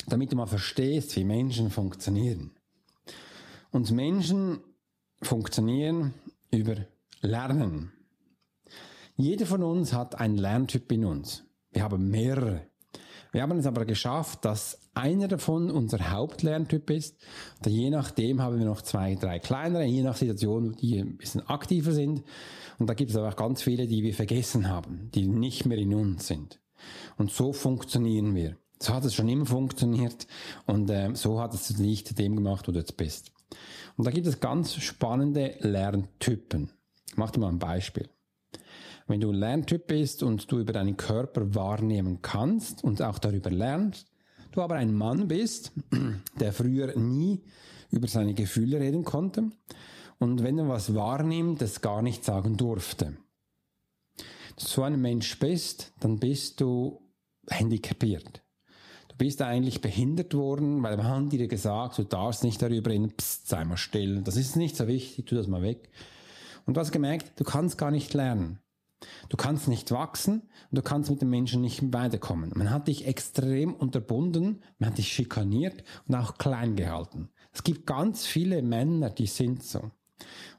damit 0.07 0.33
du 0.33 0.37
mal 0.37 0.47
verstehst, 0.47 1.17
wie 1.17 1.25
Menschen 1.25 1.71
funktionieren. 1.71 2.53
Und 3.71 3.91
Menschen 3.91 4.61
funktionieren 5.23 6.15
über 6.51 6.77
Lernen. 7.21 7.93
Jeder 9.17 9.47
von 9.47 9.63
uns 9.63 9.93
hat 9.93 10.21
einen 10.21 10.37
Lerntyp 10.37 10.91
in 10.93 11.05
uns. 11.05 11.45
Wir 11.71 11.83
haben 11.83 12.11
mehrere. 12.11 12.67
Wir 13.33 13.43
haben 13.43 13.59
es 13.59 13.67
aber 13.67 13.85
geschafft, 13.85 14.45
dass 14.45 14.79
einer 14.95 15.27
davon 15.27 15.71
unser 15.71 16.11
Hauptlerntyp 16.13 16.91
ist. 16.91 17.17
Und 17.65 17.73
je 17.73 17.91
nachdem 17.91 18.41
haben 18.41 18.59
wir 18.59 18.67
noch 18.67 18.83
zwei, 18.83 19.17
drei 19.17 19.41
kleinere, 19.41 19.85
je 19.85 20.03
nach 20.03 20.17
Situation, 20.17 20.77
die 20.77 20.99
ein 20.99 21.17
bisschen 21.17 21.47
aktiver 21.49 21.93
sind. 21.93 22.23
Und 22.79 22.89
da 22.89 22.95
gibt 22.95 23.11
es 23.11 23.17
aber 23.17 23.29
auch 23.29 23.37
ganz 23.37 23.63
viele, 23.63 23.87
die 23.87 24.03
wir 24.03 24.15
vergessen 24.15 24.69
haben, 24.69 25.11
die 25.15 25.27
nicht 25.27 25.67
mehr 25.67 25.79
in 25.79 25.95
uns 25.95 26.27
sind. 26.27 26.61
Und 27.17 27.31
so 27.31 27.53
funktionieren 27.53 28.35
wir. 28.35 28.57
So 28.81 28.93
hat 28.93 29.05
es 29.05 29.15
schon 29.15 29.29
immer 29.29 29.47
funktioniert 29.47 30.27
und 30.67 30.91
äh, 30.91 31.15
so 31.15 31.41
hat 31.41 31.55
es 31.55 31.79
nicht 31.79 32.19
dem 32.19 32.37
gemacht, 32.37 32.69
wo 32.69 32.73
du 32.73 32.79
jetzt 32.79 32.97
bist. 32.97 33.33
Und 33.97 34.07
da 34.07 34.11
gibt 34.11 34.27
es 34.27 34.41
ganz 34.41 34.75
spannende 34.75 35.55
Lerntypen. 35.61 36.71
Ich 37.09 37.17
mache 37.17 37.33
dir 37.33 37.41
mal 37.41 37.49
ein 37.49 37.59
Beispiel. 37.59 38.09
Wenn 39.07 39.21
du 39.21 39.31
ein 39.31 39.37
Lerntyp 39.37 39.87
bist 39.87 40.23
und 40.23 40.51
du 40.51 40.59
über 40.59 40.73
deinen 40.73 40.97
Körper 40.97 41.55
wahrnehmen 41.55 42.21
kannst 42.21 42.83
und 42.83 43.01
auch 43.01 43.19
darüber 43.19 43.51
lernst, 43.51 44.11
du 44.53 44.63
aber 44.63 44.75
ein 44.75 44.95
Mann 44.95 45.29
bist, 45.29 45.73
der 46.41 46.53
früher 46.53 46.99
nie 46.99 47.43
über 47.91 48.09
seine 48.09 48.35
Gefühle 48.35 48.81
reden 48.81 49.05
konnte 49.05 49.51
und 50.25 50.43
wenn 50.43 50.59
er 50.59 50.69
was 50.69 50.95
wahrnimmt, 50.95 51.61
das 51.61 51.83
gar 51.83 52.01
nicht 52.01 52.25
sagen 52.25 52.57
durfte. 52.57 53.19
Wenn 54.17 54.57
du 54.57 54.65
so 54.65 54.83
ein 54.83 55.01
Mensch 55.01 55.39
bist, 55.39 55.93
dann 56.01 56.19
bist 56.19 56.63
du 56.63 57.03
handicapiert. 57.51 58.43
Du 59.09 59.17
bist 59.19 59.43
eigentlich 59.43 59.83
behindert 59.83 60.33
worden, 60.33 60.83
weil 60.83 60.97
man 60.97 61.07
hat 61.07 61.33
dir 61.33 61.47
gesagt, 61.47 61.99
du 61.99 62.05
darfst 62.05 62.43
nicht 62.43 62.63
darüber 62.63 62.91
reden, 62.91 63.13
pst, 63.13 63.49
sei 63.49 63.65
mal 63.65 63.77
still, 63.77 64.23
das 64.23 64.37
ist 64.37 64.57
nicht 64.57 64.77
so 64.77 64.89
wichtig, 64.89 65.27
tu 65.27 65.35
das 65.35 65.47
mal 65.47 65.63
weg. 65.63 65.91
Und 66.65 66.77
du 66.77 66.81
hast 66.81 66.91
gemerkt, 66.91 67.39
du 67.39 67.45
kannst 67.45 67.77
gar 67.77 67.91
nicht 67.91 68.15
lernen. 68.15 68.61
Du 69.29 69.37
kannst 69.37 69.69
nicht 69.69 69.91
wachsen 69.91 70.41
und 70.71 70.79
du 70.79 70.83
kannst 70.83 71.11
mit 71.11 71.21
den 71.21 71.29
Menschen 71.29 71.61
nicht 71.61 71.93
weiterkommen. 71.93 72.53
Man 72.55 72.71
hat 72.71 72.89
dich 72.89 73.07
extrem 73.07 73.75
unterbunden, 73.75 74.63
man 74.79 74.91
hat 74.91 74.99
dich 74.99 75.13
schikaniert 75.13 75.85
und 76.09 76.15
auch 76.15 76.39
klein 76.39 76.77
gehalten. 76.77 77.29
Es 77.53 77.63
gibt 77.63 77.87
ganz 77.87 78.25
viele 78.25 78.63
Männer, 78.63 79.11
die 79.11 79.27
sind 79.27 79.63
so. 79.63 79.91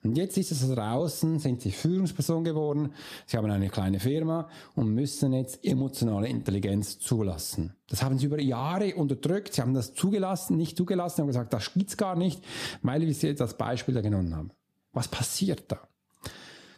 Und 0.04 0.18
jetzt 0.18 0.38
ist 0.38 0.52
es 0.52 0.70
draußen, 0.70 1.40
sind 1.40 1.62
sie 1.62 1.72
Führungsperson 1.72 2.44
geworden, 2.44 2.94
sie 3.26 3.38
haben 3.38 3.50
eine 3.50 3.70
kleine 3.70 4.00
Firma 4.00 4.48
und 4.76 4.94
müssen 4.94 5.34
jetzt 5.34 5.66
emotionale 5.66 6.28
Intelligenz 6.28 7.00
zulassen. 7.00 7.74
Das 7.88 8.04
haben 8.04 8.20
sie 8.20 8.28
über 8.28 8.40
Jahre 8.40 8.96
unterdrückt, 8.96 9.54
sie 9.54 9.62
haben 9.62 9.74
das 9.74 9.96
zugelassen, 9.96 10.58
nicht 10.58 10.78
zugelassen, 10.78 11.22
haben 11.22 11.28
gesagt, 11.28 11.54
das 11.54 11.74
gibt's 11.74 11.98
gar 11.98 12.16
nicht, 12.16 12.44
weil 12.84 13.02
wir 13.02 13.14
sie 13.14 13.28
jetzt 13.28 13.42
als 13.42 13.58
Beispiel 13.58 13.96
da 13.96 14.02
genommen 14.02 14.36
haben. 14.36 14.52
Was 14.94 15.08
passiert 15.08 15.72
da? 15.72 15.80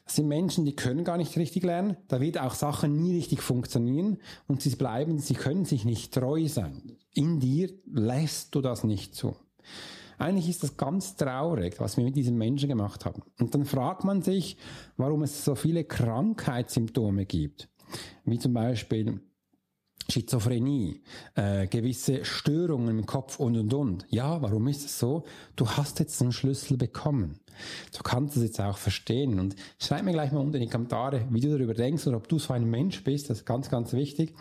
Das 0.05 0.15
sind 0.15 0.29
Menschen, 0.29 0.63
die 0.63 0.75
können 0.75 1.03
gar 1.03 1.17
nicht 1.17 1.35
richtig 1.35 1.63
lernen, 1.63 1.97
da 2.07 2.21
wird 2.21 2.39
auch 2.39 2.53
Sachen 2.53 2.95
nie 2.95 3.17
richtig 3.17 3.41
funktionieren 3.41 4.19
und 4.47 4.61
sie 4.61 4.69
bleiben, 4.69 5.19
sie 5.19 5.33
können 5.33 5.65
sich 5.65 5.83
nicht 5.83 6.13
treu 6.13 6.47
sein. 6.47 6.95
In 7.13 7.41
dir 7.41 7.73
lässt 7.91 8.55
du 8.55 8.61
das 8.61 8.85
nicht 8.85 9.15
zu. 9.15 9.35
Eigentlich 10.17 10.49
ist 10.49 10.63
das 10.63 10.77
ganz 10.77 11.15
traurig, 11.15 11.79
was 11.79 11.97
wir 11.97 12.03
mit 12.03 12.15
diesen 12.15 12.37
Menschen 12.37 12.69
gemacht 12.69 13.05
haben. 13.05 13.21
Und 13.39 13.53
dann 13.53 13.65
fragt 13.65 14.03
man 14.03 14.21
sich, 14.21 14.57
warum 14.97 15.23
es 15.23 15.45
so 15.45 15.55
viele 15.55 15.83
Krankheitssymptome 15.83 17.25
gibt. 17.25 17.69
Wie 18.25 18.39
zum 18.39 18.53
Beispiel 18.53 19.21
Schizophrenie, 20.09 21.01
äh, 21.35 21.67
gewisse 21.67 22.23
Störungen 22.23 22.97
im 22.97 23.05
Kopf 23.05 23.39
und 23.39 23.57
und 23.57 23.73
und. 23.73 24.05
Ja, 24.09 24.41
warum 24.41 24.67
ist 24.67 24.85
es 24.85 24.97
so? 24.97 25.25
Du 25.55 25.67
hast 25.69 25.99
jetzt 25.99 26.21
einen 26.21 26.31
Schlüssel 26.31 26.77
bekommen. 26.77 27.39
Du 27.95 28.03
kannst 28.03 28.37
es 28.37 28.43
jetzt 28.43 28.61
auch 28.61 28.77
verstehen. 28.77 29.39
Und 29.39 29.55
schreib 29.79 30.03
mir 30.03 30.13
gleich 30.13 30.31
mal 30.31 30.39
unten 30.39 30.55
in 30.55 30.61
die 30.61 30.69
Kommentare, 30.69 31.27
wie 31.29 31.41
du 31.41 31.49
darüber 31.49 31.73
denkst 31.73 32.07
oder 32.07 32.17
ob 32.17 32.29
du 32.29 32.39
so 32.39 32.53
ein 32.53 32.69
Mensch 32.69 33.03
bist. 33.03 33.29
Das 33.29 33.39
ist 33.39 33.45
ganz, 33.45 33.69
ganz 33.69 33.91
wichtig. 33.93 34.33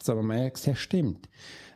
Also 0.00 0.16
man 0.16 0.26
merkt, 0.26 0.66
ja 0.66 0.74
stimmt. 0.74 1.28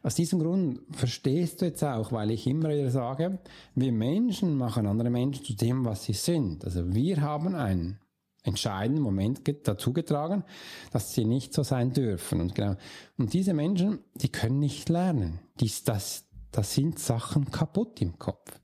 Aus 0.09 0.15
diesem 0.15 0.39
Grund 0.39 0.81
verstehst 0.91 1.61
du 1.61 1.67
jetzt 1.67 1.85
auch, 1.85 2.13
weil 2.13 2.31
ich 2.31 2.47
immer 2.47 2.71
wieder 2.71 2.91
sage, 2.91 3.41
wir 3.75 3.93
Menschen 3.93 4.57
machen 4.57 4.87
andere 4.87 5.11
Menschen 5.11 5.45
zu 5.45 5.53
dem, 5.53 5.85
was 5.85 6.05
sie 6.05 6.15
sind. 6.15 6.65
Also 6.65 6.95
wir 6.95 7.21
haben 7.21 7.55
einen 7.55 8.01
entscheidenden 8.43 9.03
Moment 9.03 9.43
dazu 9.65 9.93
getragen, 9.93 10.45
dass 10.93 11.13
sie 11.13 11.27
nicht 11.27 11.53
so 11.53 11.63
sein 11.63 11.93
dürfen. 11.93 12.41
Und 12.41 12.55
genau, 12.55 12.77
und 13.19 13.35
diese 13.35 13.53
Menschen, 13.53 13.99
die 14.15 14.31
können 14.31 14.61
nicht 14.61 14.89
lernen. 14.89 15.41
Dies, 15.61 15.85
das, 15.85 16.25
das 16.53 16.73
sind 16.73 16.99
Sachen 16.99 17.51
kaputt 17.51 18.01
im 18.01 18.19
Kopf. 18.19 18.59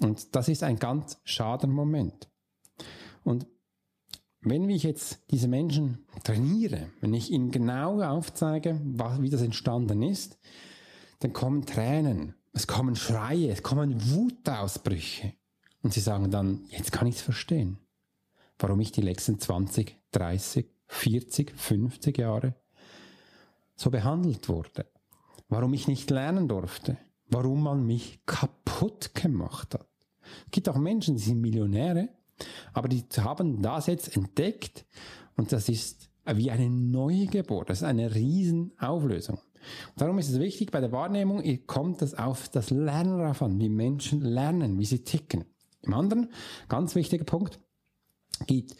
Und 0.00 0.34
das 0.34 0.48
ist 0.48 0.64
ein 0.64 0.80
ganz 0.80 1.20
schader 1.22 1.68
Moment. 1.68 2.28
Und 3.22 3.46
wenn 4.40 4.70
ich 4.70 4.82
jetzt 4.82 5.20
diese 5.30 5.48
Menschen 5.48 6.06
trainiere, 6.24 6.90
wenn 7.00 7.14
ich 7.14 7.30
ihnen 7.30 7.50
genau 7.50 8.02
aufzeige, 8.02 8.80
wie 9.20 9.30
das 9.30 9.42
entstanden 9.42 10.02
ist, 10.02 10.38
dann 11.20 11.32
kommen 11.32 11.66
Tränen, 11.66 12.34
es 12.52 12.66
kommen 12.66 12.96
Schreie, 12.96 13.50
es 13.50 13.62
kommen 13.62 14.12
Wutausbrüche. 14.12 15.34
Und 15.82 15.92
sie 15.92 16.00
sagen 16.00 16.30
dann, 16.30 16.64
jetzt 16.68 16.92
kann 16.92 17.06
ich 17.06 17.16
es 17.16 17.22
verstehen, 17.22 17.78
warum 18.58 18.80
ich 18.80 18.92
die 18.92 19.02
letzten 19.02 19.38
20, 19.38 19.96
30, 20.12 20.66
40, 20.86 21.52
50 21.56 22.18
Jahre 22.18 22.54
so 23.76 23.90
behandelt 23.90 24.48
wurde. 24.48 24.86
Warum 25.48 25.72
ich 25.74 25.88
nicht 25.88 26.10
lernen 26.10 26.48
durfte. 26.48 26.98
Warum 27.28 27.62
man 27.62 27.86
mich 27.86 28.20
kaputt 28.26 29.14
gemacht 29.14 29.74
hat. 29.74 29.88
Es 30.46 30.50
gibt 30.50 30.68
auch 30.68 30.76
Menschen, 30.76 31.16
die 31.16 31.22
sind 31.22 31.40
Millionäre, 31.40 32.08
aber 32.72 32.88
die 32.88 33.04
haben 33.18 33.62
das 33.62 33.86
jetzt 33.86 34.16
entdeckt 34.16 34.86
und 35.36 35.52
das 35.52 35.68
ist 35.68 36.10
wie 36.26 36.50
eine 36.50 36.68
neue 36.68 37.26
Geburt. 37.26 37.70
Das 37.70 37.78
ist 37.78 37.84
eine 37.84 38.14
Riesenauflösung. 38.14 39.38
Und 39.38 40.00
darum 40.00 40.18
ist 40.18 40.30
es 40.30 40.38
wichtig, 40.38 40.70
bei 40.70 40.80
der 40.80 40.92
Wahrnehmung 40.92 41.42
kommt 41.66 42.02
es 42.02 42.14
auf 42.14 42.48
das 42.48 42.70
Lernen 42.70 43.18
darauf 43.18 43.42
an, 43.42 43.58
wie 43.58 43.68
Menschen 43.68 44.20
lernen, 44.20 44.78
wie 44.78 44.84
sie 44.84 45.04
ticken. 45.04 45.44
Im 45.82 45.94
anderen, 45.94 46.30
ganz 46.68 46.94
wichtiger 46.94 47.24
Punkt, 47.24 47.60
geht, 48.46 48.76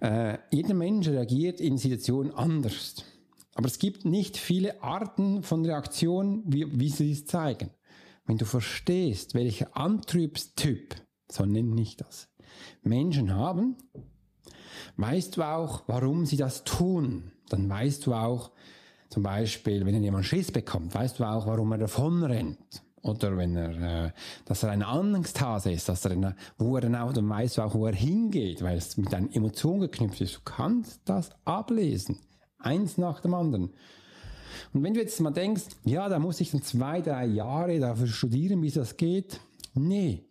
äh, 0.00 0.38
jeder 0.50 0.74
Mensch 0.74 1.08
reagiert 1.08 1.60
in 1.60 1.78
Situationen 1.78 2.32
anders. 2.32 3.04
Aber 3.54 3.66
es 3.66 3.78
gibt 3.78 4.04
nicht 4.04 4.36
viele 4.36 4.82
Arten 4.82 5.42
von 5.42 5.64
Reaktionen, 5.64 6.42
wie, 6.46 6.80
wie 6.80 6.88
sie 6.88 7.12
es 7.12 7.26
zeigen. 7.26 7.70
Wenn 8.24 8.38
du 8.38 8.44
verstehst, 8.44 9.34
welcher 9.34 9.76
Antriebstyp, 9.76 10.94
so 11.30 11.44
nenne 11.44 11.80
ich 11.80 11.96
das, 11.96 12.28
Menschen 12.82 13.34
haben, 13.34 13.76
weißt 14.96 15.36
du 15.36 15.42
auch, 15.42 15.82
warum 15.86 16.26
sie 16.26 16.36
das 16.36 16.64
tun. 16.64 17.32
Dann 17.48 17.68
weißt 17.68 18.06
du 18.06 18.14
auch, 18.14 18.50
zum 19.08 19.22
Beispiel, 19.22 19.84
wenn 19.86 20.02
jemand 20.02 20.24
Schiss 20.24 20.52
bekommt, 20.52 20.94
weißt 20.94 21.18
du 21.18 21.24
auch, 21.24 21.46
warum 21.46 21.72
er 21.72 21.78
davon 21.78 22.22
rennt. 22.22 22.82
Oder 23.02 23.36
wenn 23.36 23.56
er, 23.56 24.06
äh, 24.06 24.10
dass 24.44 24.62
er 24.62 24.70
eine 24.70 24.86
Angsthase 24.86 25.72
ist, 25.72 25.88
dass 25.88 26.04
er, 26.04 26.12
eine, 26.12 26.36
wo 26.58 26.76
er 26.76 26.82
dann 26.82 26.94
auch, 26.94 27.12
dann 27.12 27.28
weißt 27.28 27.58
du 27.58 27.62
auch, 27.62 27.74
wo 27.74 27.86
er 27.86 27.94
hingeht, 27.94 28.62
weil 28.62 28.76
es 28.76 28.96
mit 28.98 29.12
deinen 29.12 29.32
Emotionen 29.32 29.80
geknüpft 29.80 30.20
ist. 30.20 30.36
Du 30.36 30.40
kannst 30.44 31.00
das 31.06 31.30
ablesen. 31.44 32.18
Eins 32.58 32.98
nach 32.98 33.20
dem 33.20 33.32
anderen. 33.32 33.70
Und 34.72 34.82
wenn 34.82 34.92
du 34.92 35.00
jetzt 35.00 35.18
mal 35.20 35.30
denkst, 35.30 35.64
ja, 35.84 36.08
da 36.08 36.18
muss 36.18 36.40
ich 36.40 36.50
dann 36.50 36.62
zwei, 36.62 37.00
drei 37.00 37.24
Jahre 37.24 37.80
dafür 37.80 38.06
studieren, 38.06 38.62
wie 38.62 38.70
das 38.70 38.96
geht. 38.98 39.40
Nee. 39.74 40.29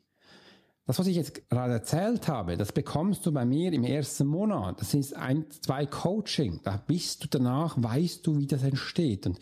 Das, 0.90 0.98
was 0.98 1.06
ich 1.06 1.18
jetzt 1.18 1.48
gerade 1.52 1.74
erzählt 1.74 2.28
habe, 2.28 2.58
das 2.58 2.72
bekommst 2.72 3.24
du 3.24 3.32
bei 3.32 3.46
mir 3.46 3.72
im 3.74 3.84
ersten 3.84 4.26
Monat. 4.26 4.82
Das 4.82 4.96
ist 4.96 5.16
ein, 5.16 5.46
zwei 5.62 5.86
Coaching. 5.86 6.62
Da 6.64 6.82
bist 6.88 7.24
du 7.24 7.28
danach, 7.30 7.76
weißt 7.78 8.26
du, 8.26 8.40
wie 8.40 8.48
das 8.48 8.64
entsteht. 8.64 9.28
Und 9.28 9.38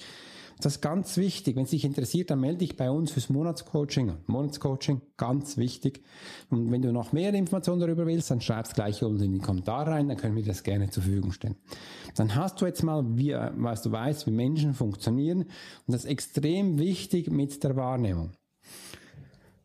das 0.59 0.73
ist 0.73 0.81
ganz 0.81 1.15
wichtig. 1.15 1.55
Wenn 1.55 1.63
es 1.63 1.69
dich 1.69 1.85
interessiert, 1.85 2.31
dann 2.31 2.41
melde 2.41 2.57
dich 2.57 2.75
bei 2.75 2.91
uns 2.91 3.11
fürs 3.11 3.29
Monatscoaching. 3.29 4.11
Monatscoaching, 4.25 5.01
ganz 5.15 5.55
wichtig. 5.55 6.03
Und 6.49 6.69
wenn 6.69 6.81
du 6.81 6.91
noch 6.91 7.13
mehr 7.13 7.33
Informationen 7.33 7.79
darüber 7.79 8.05
willst, 8.05 8.29
dann 8.29 8.41
schreib's 8.41 8.73
gleich 8.73 9.01
unten 9.01 9.23
in 9.23 9.33
die 9.35 9.39
Kommentare 9.39 9.91
rein, 9.91 10.09
dann 10.09 10.17
können 10.17 10.35
wir 10.35 10.43
das 10.43 10.63
gerne 10.63 10.89
zur 10.89 11.03
Verfügung 11.03 11.31
stellen. 11.31 11.55
Dann 12.17 12.35
hast 12.35 12.59
du 12.59 12.65
jetzt 12.65 12.83
mal, 12.83 13.05
wie, 13.15 13.33
was 13.55 13.83
du 13.83 13.91
weißt, 13.93 14.27
wie 14.27 14.31
Menschen 14.31 14.73
funktionieren. 14.73 15.43
Und 15.43 15.93
das 15.93 16.03
ist 16.03 16.09
extrem 16.09 16.77
wichtig 16.77 17.31
mit 17.31 17.63
der 17.63 17.77
Wahrnehmung. 17.77 18.31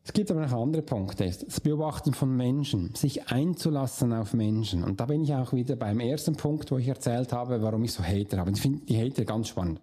Es 0.05 0.11
gibt 0.11 0.29
aber 0.31 0.41
noch 0.41 0.51
andere 0.51 0.81
Punkte. 0.81 1.25
Das 1.25 1.61
Beobachten 1.61 2.13
von 2.13 2.35
Menschen, 2.35 2.93
sich 2.93 3.29
einzulassen 3.29 4.11
auf 4.11 4.33
Menschen. 4.33 4.83
Und 4.83 4.99
da 4.99 5.05
bin 5.05 5.23
ich 5.23 5.33
auch 5.33 5.53
wieder 5.53 5.77
beim 5.77 6.01
ersten 6.01 6.35
Punkt, 6.35 6.71
wo 6.71 6.77
ich 6.77 6.89
erzählt 6.89 7.31
habe, 7.31 7.61
warum 7.61 7.83
ich 7.85 7.93
so 7.93 8.03
Hater 8.03 8.37
habe. 8.37 8.51
Ich 8.51 8.61
finde 8.61 8.85
die 8.85 8.97
Hater 8.97 9.23
ganz 9.23 9.47
spannend. 9.47 9.79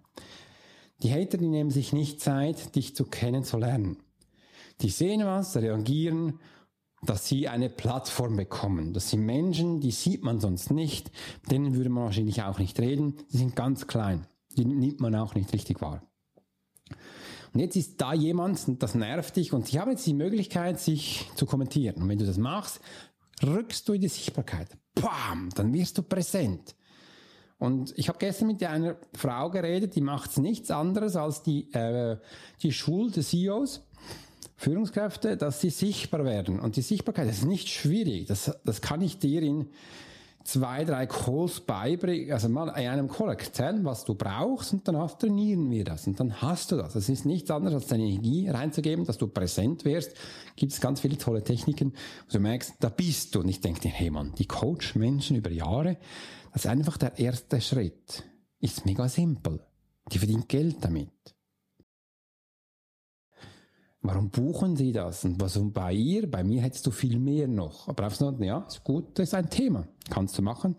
Die 1.01 1.11
Hater, 1.11 1.39
die 1.39 1.47
nehmen 1.47 1.71
sich 1.71 1.91
nicht 1.91 2.21
Zeit, 2.21 2.75
dich 2.75 2.95
zu 2.95 3.05
kennenzulernen. 3.05 3.97
Die 4.81 4.89
sehen 4.89 5.25
was, 5.25 5.57
reagieren, 5.57 6.39
dass 7.01 7.27
sie 7.27 7.47
eine 7.47 7.69
Plattform 7.69 8.35
bekommen. 8.35 8.93
Das 8.93 9.09
sind 9.09 9.25
Menschen, 9.25 9.79
die 9.79 9.89
sieht 9.89 10.23
man 10.23 10.39
sonst 10.39 10.69
nicht. 10.69 11.11
Denen 11.49 11.73
würde 11.73 11.89
man 11.89 12.05
wahrscheinlich 12.05 12.43
auch 12.43 12.59
nicht 12.59 12.79
reden. 12.79 13.15
Die 13.31 13.37
sind 13.37 13.55
ganz 13.55 13.87
klein. 13.87 14.27
Die 14.55 14.65
nimmt 14.65 14.99
man 14.99 15.15
auch 15.15 15.33
nicht 15.33 15.51
richtig 15.53 15.81
wahr. 15.81 16.03
Und 17.53 17.59
jetzt 17.59 17.75
ist 17.75 17.99
da 17.99 18.13
jemand, 18.13 18.81
das 18.81 18.95
nervt 18.95 19.35
dich 19.35 19.51
und 19.51 19.67
sie 19.67 19.79
haben 19.79 19.91
jetzt 19.91 20.05
die 20.05 20.13
Möglichkeit, 20.13 20.79
sich 20.79 21.29
zu 21.35 21.45
kommentieren. 21.45 22.01
Und 22.01 22.09
wenn 22.09 22.17
du 22.17 22.25
das 22.25 22.37
machst, 22.37 22.79
rückst 23.43 23.87
du 23.87 23.93
in 23.93 24.01
die 24.01 24.07
Sichtbarkeit. 24.07 24.69
Bam, 24.95 25.49
dann 25.55 25.73
wirst 25.73 25.97
du 25.97 26.03
präsent. 26.03 26.75
Und 27.57 27.93
ich 27.95 28.09
habe 28.09 28.17
gestern 28.17 28.47
mit 28.47 28.63
einer 28.63 28.97
Frau 29.13 29.49
geredet, 29.49 29.95
die 29.95 30.01
macht 30.01 30.37
nichts 30.37 30.71
anderes 30.71 31.15
als 31.15 31.43
die, 31.43 31.71
äh, 31.73 32.17
die 32.63 32.71
schult 32.71 33.21
CEOs, 33.21 33.87
Führungskräfte, 34.55 35.37
dass 35.37 35.61
sie 35.61 35.69
sichtbar 35.69 36.23
werden. 36.23 36.59
Und 36.59 36.75
die 36.75 36.81
Sichtbarkeit 36.81 37.29
ist 37.29 37.45
nicht 37.45 37.69
schwierig. 37.69 38.27
Das, 38.27 38.57
das 38.63 38.81
kann 38.81 39.01
ich 39.01 39.19
dir 39.19 39.41
in 39.41 39.69
zwei, 40.43 40.83
drei 40.85 41.05
Calls 41.05 41.59
beibringen, 41.61 42.31
also 42.31 42.49
mal 42.49 42.69
in 42.69 42.87
einem 42.87 43.07
Call 43.07 43.29
erzählen, 43.29 43.83
was 43.83 44.05
du 44.05 44.15
brauchst 44.15 44.73
und 44.73 44.87
danach 44.87 45.17
trainieren 45.17 45.69
wir 45.69 45.83
das 45.83 46.07
und 46.07 46.19
dann 46.19 46.41
hast 46.41 46.71
du 46.71 46.77
das. 46.77 46.95
Es 46.95 47.09
ist 47.09 47.25
nichts 47.25 47.51
anderes, 47.51 47.75
als 47.75 47.87
deine 47.87 48.03
Energie 48.03 48.49
reinzugeben, 48.49 49.05
dass 49.05 49.17
du 49.17 49.27
präsent 49.27 49.85
wirst. 49.85 50.15
Gibt 50.55 50.71
es 50.71 50.81
ganz 50.81 51.01
viele 51.01 51.17
tolle 51.17 51.43
Techniken, 51.43 51.93
wo 52.27 52.31
du 52.33 52.39
merkst, 52.39 52.75
da 52.79 52.89
bist 52.89 53.35
du. 53.35 53.41
Und 53.41 53.49
ich 53.49 53.61
denke 53.61 53.81
dir, 53.81 53.91
hey 53.91 54.09
Mann, 54.09 54.33
die 54.37 54.47
Coach 54.47 54.95
Menschen 54.95 55.37
über 55.37 55.51
Jahre, 55.51 55.97
das 56.53 56.65
ist 56.65 56.71
einfach 56.71 56.97
der 56.97 57.17
erste 57.17 57.61
Schritt. 57.61 58.23
Ist 58.59 58.85
mega 58.85 59.07
simpel. 59.07 59.59
Die 60.11 60.17
verdient 60.17 60.49
Geld 60.49 60.77
damit. 60.81 61.09
Warum 64.03 64.31
buchen 64.31 64.75
Sie 64.75 64.91
das? 64.91 65.23
Und 65.25 65.39
was 65.39 65.59
bei 65.61 65.93
ihr? 65.93 66.29
Bei 66.29 66.43
mir 66.43 66.61
hättest 66.61 66.87
du 66.87 66.91
viel 66.91 67.19
mehr 67.19 67.47
noch. 67.47 67.87
Aber 67.87 68.05
einfach 68.05 68.19
nur, 68.19 68.43
ja, 68.43 68.65
ist 68.67 68.83
gut, 68.83 69.19
das 69.19 69.29
ist 69.29 69.33
ein 69.35 69.49
Thema. 69.49 69.87
Kannst 70.09 70.37
du 70.37 70.41
machen. 70.41 70.75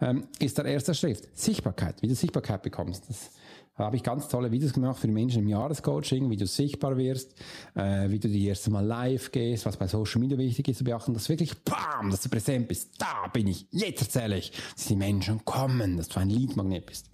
Ähm, 0.00 0.26
ist 0.40 0.58
der 0.58 0.64
erste 0.64 0.92
Schritt. 0.92 1.28
Sichtbarkeit, 1.34 2.02
wie 2.02 2.08
du 2.08 2.16
Sichtbarkeit 2.16 2.62
bekommst. 2.62 3.08
Das, 3.08 3.30
da 3.76 3.84
habe 3.84 3.94
ich 3.94 4.02
ganz 4.02 4.26
tolle 4.26 4.50
Videos 4.50 4.72
gemacht 4.72 4.98
für 4.98 5.06
die 5.06 5.12
Menschen 5.12 5.42
im 5.42 5.48
Jahrescoaching, 5.48 6.28
wie 6.30 6.36
du 6.36 6.46
sichtbar 6.46 6.96
wirst, 6.96 7.34
äh, 7.76 8.10
wie 8.10 8.18
du 8.18 8.28
die 8.28 8.46
erste 8.46 8.72
Mal 8.72 8.84
live 8.84 9.30
gehst, 9.30 9.64
was 9.64 9.76
bei 9.76 9.86
Social 9.86 10.20
Media 10.20 10.36
wichtig 10.36 10.66
ist 10.66 10.78
zu 10.78 10.84
beachten, 10.84 11.14
dass 11.14 11.28
wirklich, 11.28 11.56
bam, 11.62 12.10
dass 12.10 12.22
du 12.22 12.28
präsent 12.28 12.66
bist. 12.66 12.90
Da 12.98 13.28
bin 13.32 13.46
ich. 13.46 13.66
Jetzt 13.70 14.02
erzähle 14.02 14.38
ich, 14.38 14.52
dass 14.74 14.86
die 14.86 14.96
Menschen 14.96 15.44
kommen, 15.44 15.96
dass 15.96 16.08
du 16.08 16.18
ein 16.18 16.28
Leadmagnet 16.28 16.86
bist. 16.86 17.08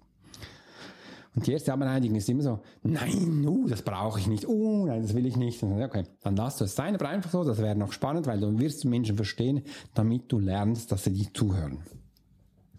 Und 1.35 1.47
die 1.47 1.53
erste 1.53 1.73
Abneigung 1.73 2.14
ist 2.14 2.29
immer 2.29 2.42
so, 2.42 2.61
nein, 2.83 3.44
uh, 3.47 3.66
das 3.66 3.83
brauche 3.83 4.20
ich 4.20 4.29
nicht, 4.29 4.47
uh, 4.47 4.87
nein, 4.87 5.03
das 5.03 5.14
will 5.14 5.27
ich 5.27 5.37
nicht. 5.37 5.62
Okay, 5.62 6.05
dann 6.23 6.37
lass 6.37 6.59
du 6.59 6.64
es 6.64 6.77
sein, 6.77 6.94
aber 6.94 7.09
einfach 7.09 7.31
so, 7.31 7.42
das 7.42 7.59
wäre 7.59 7.75
noch 7.75 7.92
spannend, 7.92 8.27
weil 8.27 8.38
du 8.38 8.57
wirst 8.59 8.85
Menschen 8.85 9.16
verstehen, 9.16 9.62
damit 9.94 10.31
du 10.31 10.38
lernst, 10.38 10.92
dass 10.92 11.05
sie 11.05 11.12
dir 11.12 11.35
zuhören. 11.35 11.79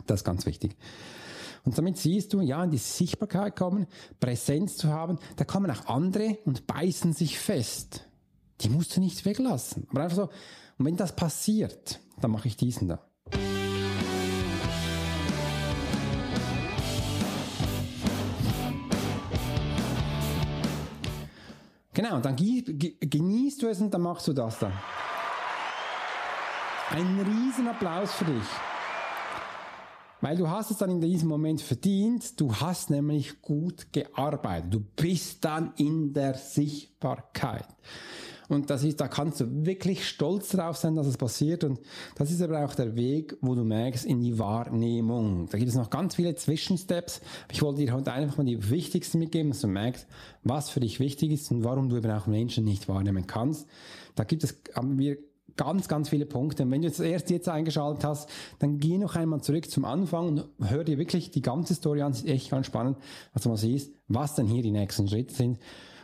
Das 0.08 0.22
ist 0.22 0.24
ganz 0.24 0.46
wichtig. 0.46 0.78
Und 1.66 1.78
damit 1.78 1.98
siehst 1.98 2.32
du, 2.32 2.42
ja, 2.42 2.64
in 2.64 2.72
die 2.72 2.78
Sichtbarkeit 2.78 3.56
kommen, 3.56 3.88
Präsenz 4.20 4.78
zu 4.78 4.88
haben, 4.90 5.18
da 5.36 5.44
kommen 5.44 5.70
auch 5.72 5.88
andere 5.88 6.38
und 6.46 6.68
beißen 6.68 7.12
sich 7.12 7.40
fest. 7.40 8.08
Die 8.62 8.70
musst 8.70 8.96
du 8.96 9.02
nicht 9.02 9.26
weglassen. 9.26 9.88
Aber 9.90 10.04
einfach 10.04 10.16
so, 10.16 10.30
und 10.78 10.86
wenn 10.86 10.96
das 10.96 11.16
passiert, 11.16 12.00
dann 12.22 12.32
mache 12.32 12.48
ich 12.48 12.56
diesen 12.56 12.88
da. 12.88 13.05
Genau, 21.96 22.20
dann 22.20 22.36
genießt 22.36 23.62
du 23.62 23.68
es 23.68 23.80
und 23.80 23.90
dann 23.90 24.02
machst 24.02 24.28
du 24.28 24.34
das 24.34 24.60
dann. 24.60 24.74
Ein 26.92 27.20
riesen 27.22 27.70
Applaus 27.70 28.12
für 28.12 28.26
dich. 28.26 28.44
Weil 30.20 30.36
du 30.36 30.50
hast 30.50 30.72
es 30.72 30.78
dann 30.78 30.90
in 30.90 31.00
diesem 31.00 31.30
Moment 31.30 31.62
verdient, 31.62 32.40
du 32.40 32.54
hast 32.54 32.90
nämlich 32.90 33.42
gut 33.42 33.94
gearbeitet. 33.94 34.74
Du 34.74 34.82
bist 34.82 35.46
dann 35.46 35.74
in 35.78 36.14
der 36.14 36.34
Sichtbarkeit. 36.34 37.68
Und 38.48 38.70
das 38.70 38.84
ist, 38.84 39.02
da 39.02 39.08
kannst 39.08 39.40
du 39.40 39.66
wirklich 39.66 40.08
stolz 40.08 40.50
drauf 40.50 40.78
sein, 40.78 40.96
dass 40.96 41.08
es 41.08 41.18
passiert. 41.18 41.64
Und 41.64 41.80
das 42.16 42.32
ist 42.32 42.42
aber 42.42 42.64
auch 42.64 42.76
der 42.76 42.96
Weg, 42.96 43.38
wo 43.42 43.56
du 43.56 43.64
merkst, 43.64 44.06
in 44.06 44.22
die 44.22 44.38
Wahrnehmung. 44.38 45.48
Da 45.50 45.58
gibt 45.58 45.70
es 45.70 45.76
noch 45.76 45.90
ganz 45.90 46.16
viele 46.16 46.36
Zwischensteps. 46.36 47.22
Ich 47.52 47.62
wollte 47.62 47.82
dir 47.82 47.94
heute 47.94 48.12
einfach 48.12 48.38
mal 48.38 48.46
die 48.46 48.70
wichtigsten 48.70 49.20
mitgeben, 49.20 49.52
dass 49.52 49.62
du 49.62 49.68
merkst, 49.68 50.08
was 50.44 50.70
für 50.70 50.80
dich 50.80 51.00
wichtig 51.00 51.32
ist 51.32 51.52
und 51.52 51.64
warum 51.64 51.90
du 51.90 51.98
eben 51.98 52.12
auch 52.12 52.28
Menschen 52.28 52.66
nicht 52.66 52.88
wahrnehmen 52.88 53.26
kannst. 53.28 53.68
Da 54.16 54.24
gibt 54.24 54.44
es, 54.44 54.56
haben 54.76 54.98
wir 55.00 55.18
ganz, 55.58 55.88
ganz 55.88 56.10
viele 56.10 56.26
Punkte. 56.26 56.64
Und 56.64 56.72
wenn 56.72 56.82
du 56.82 56.88
jetzt 56.88 57.00
erst 57.00 57.30
jetzt 57.30 57.50
eingeschaltet 57.50 58.04
hast, 58.04 58.30
dann 58.60 58.80
geh 58.80 58.98
noch 58.98 59.16
einmal 59.16 59.42
zurück 59.42 59.70
zum 59.70 59.86
Anfang 59.86 60.28
und 60.28 60.70
hör 60.70 60.84
dir 60.84 60.98
wirklich 60.98 61.32
die 61.32 61.42
ganze 61.42 61.74
Story 61.76 62.02
an. 62.02 62.12
Das 62.12 62.22
ist 62.22 62.28
echt 62.28 62.52
ganz 62.52 62.68
spannend, 62.68 62.98
dass 63.34 63.44
du 63.44 63.50
mal 63.50 63.58
siehst, 63.58 63.92
was 64.08 64.36
denn 64.36 64.48
hier 64.48 64.62
die 64.62 64.72
nächsten 64.72 65.08
Schritte 65.08 65.34
sind 65.34 65.60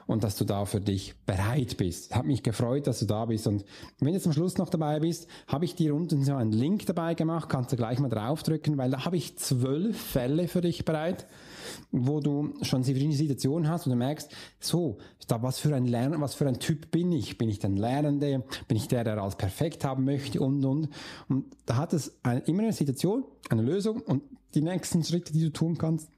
und 0.07 0.23
dass 0.23 0.35
du 0.35 0.45
da 0.45 0.65
für 0.65 0.81
dich 0.81 1.15
bereit 1.25 1.77
bist. 1.77 2.15
Hat 2.15 2.25
mich 2.25 2.43
gefreut, 2.43 2.87
dass 2.87 2.99
du 2.99 3.05
da 3.05 3.25
bist. 3.25 3.47
Und 3.47 3.65
wenn 3.99 4.13
du 4.13 4.19
zum 4.19 4.33
Schluss 4.33 4.57
noch 4.57 4.69
dabei 4.69 4.99
bist, 4.99 5.27
habe 5.47 5.65
ich 5.65 5.75
dir 5.75 5.95
unten 5.95 6.23
so 6.23 6.35
einen 6.35 6.51
Link 6.51 6.85
dabei 6.85 7.13
gemacht, 7.13 7.49
kannst 7.49 7.71
du 7.71 7.75
gleich 7.75 7.99
mal 7.99 8.09
draufdrücken, 8.09 8.77
weil 8.77 8.91
da 8.91 9.05
habe 9.05 9.17
ich 9.17 9.37
zwölf 9.37 9.99
Fälle 9.99 10.47
für 10.47 10.61
dich 10.61 10.85
bereit, 10.85 11.27
wo 11.91 12.19
du 12.19 12.53
schon 12.61 12.83
verschiedene 12.83 13.15
Situationen 13.15 13.69
hast 13.69 13.85
und 13.85 13.91
du 13.91 13.97
merkst, 13.97 14.31
so, 14.59 14.97
da 15.31 15.41
was 15.41 15.59
für 15.59 15.73
ein 15.73 15.85
Lerner, 15.85 16.19
was 16.19 16.35
für 16.35 16.47
ein 16.47 16.59
Typ 16.59 16.91
bin 16.91 17.11
ich? 17.11 17.37
Bin 17.37 17.49
ich 17.49 17.59
der 17.59 17.69
Lernende? 17.69 18.43
Bin 18.67 18.77
ich 18.77 18.87
der, 18.87 19.03
der 19.03 19.17
alles 19.17 19.35
perfekt 19.35 19.85
haben 19.85 20.03
möchte 20.03 20.41
und 20.41 20.63
und 20.65 20.89
und 21.29 21.45
da 21.65 21.77
hat 21.77 21.93
es 21.93 22.13
eine, 22.23 22.41
immer 22.41 22.63
eine 22.63 22.73
Situation, 22.73 23.23
eine 23.49 23.61
Lösung 23.61 24.01
und 24.01 24.23
die 24.53 24.61
nächsten 24.61 25.03
Schritte, 25.03 25.31
die 25.31 25.43
du 25.43 25.51
tun 25.51 25.77
kannst 25.77 26.09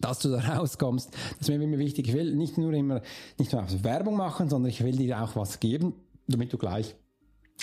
dass 0.00 0.20
du 0.20 0.30
da 0.30 0.40
rauskommst. 0.40 1.12
Das 1.12 1.48
ist 1.48 1.48
mir 1.48 1.62
immer 1.62 1.78
wichtig. 1.78 2.08
Ich 2.08 2.14
will 2.14 2.34
nicht 2.34 2.58
nur 2.58 2.72
immer, 2.72 3.02
nicht 3.38 3.52
nur 3.52 3.64
Werbung 3.82 4.16
machen, 4.16 4.48
sondern 4.48 4.70
ich 4.70 4.82
will 4.82 4.96
dir 4.96 5.22
auch 5.22 5.36
was 5.36 5.60
geben, 5.60 5.94
damit 6.26 6.52
du 6.52 6.58
gleich 6.58 6.94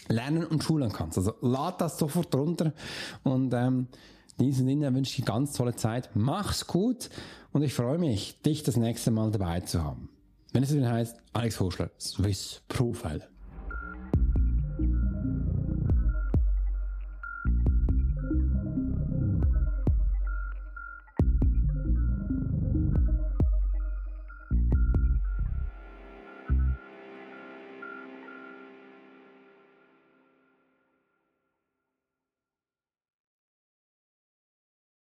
lernen 0.08 0.46
und 0.46 0.64
schulen 0.64 0.92
kannst. 0.92 1.18
Also 1.18 1.34
lad 1.42 1.82
das 1.82 1.98
sofort 1.98 2.34
runter 2.36 2.74
und 3.24 3.54
ähm, 3.54 3.88
in 4.38 4.46
diesem 4.46 4.68
Sinne 4.68 4.94
wünsche 4.94 5.12
ich 5.12 5.16
dir 5.18 5.26
ganz 5.26 5.54
tolle 5.54 5.76
Zeit. 5.76 6.12
Mach's 6.14 6.68
gut 6.68 7.10
und 7.52 7.64
ich 7.64 7.74
freue 7.74 7.98
mich, 7.98 8.42
dich 8.42 8.64
das 8.64 8.78
nächste 8.78 9.12
Mal 9.12 9.32
dabei 9.32 9.62
zu 9.62 9.84
haben. 9.84 10.10
Wenn 10.54 10.64
es 10.64 10.74
wieder 10.74 10.92
heißt, 10.92 11.18
Alex 11.34 11.60
Hoschler, 11.60 11.90
Swiss 12.00 12.62
Profile. 12.68 13.28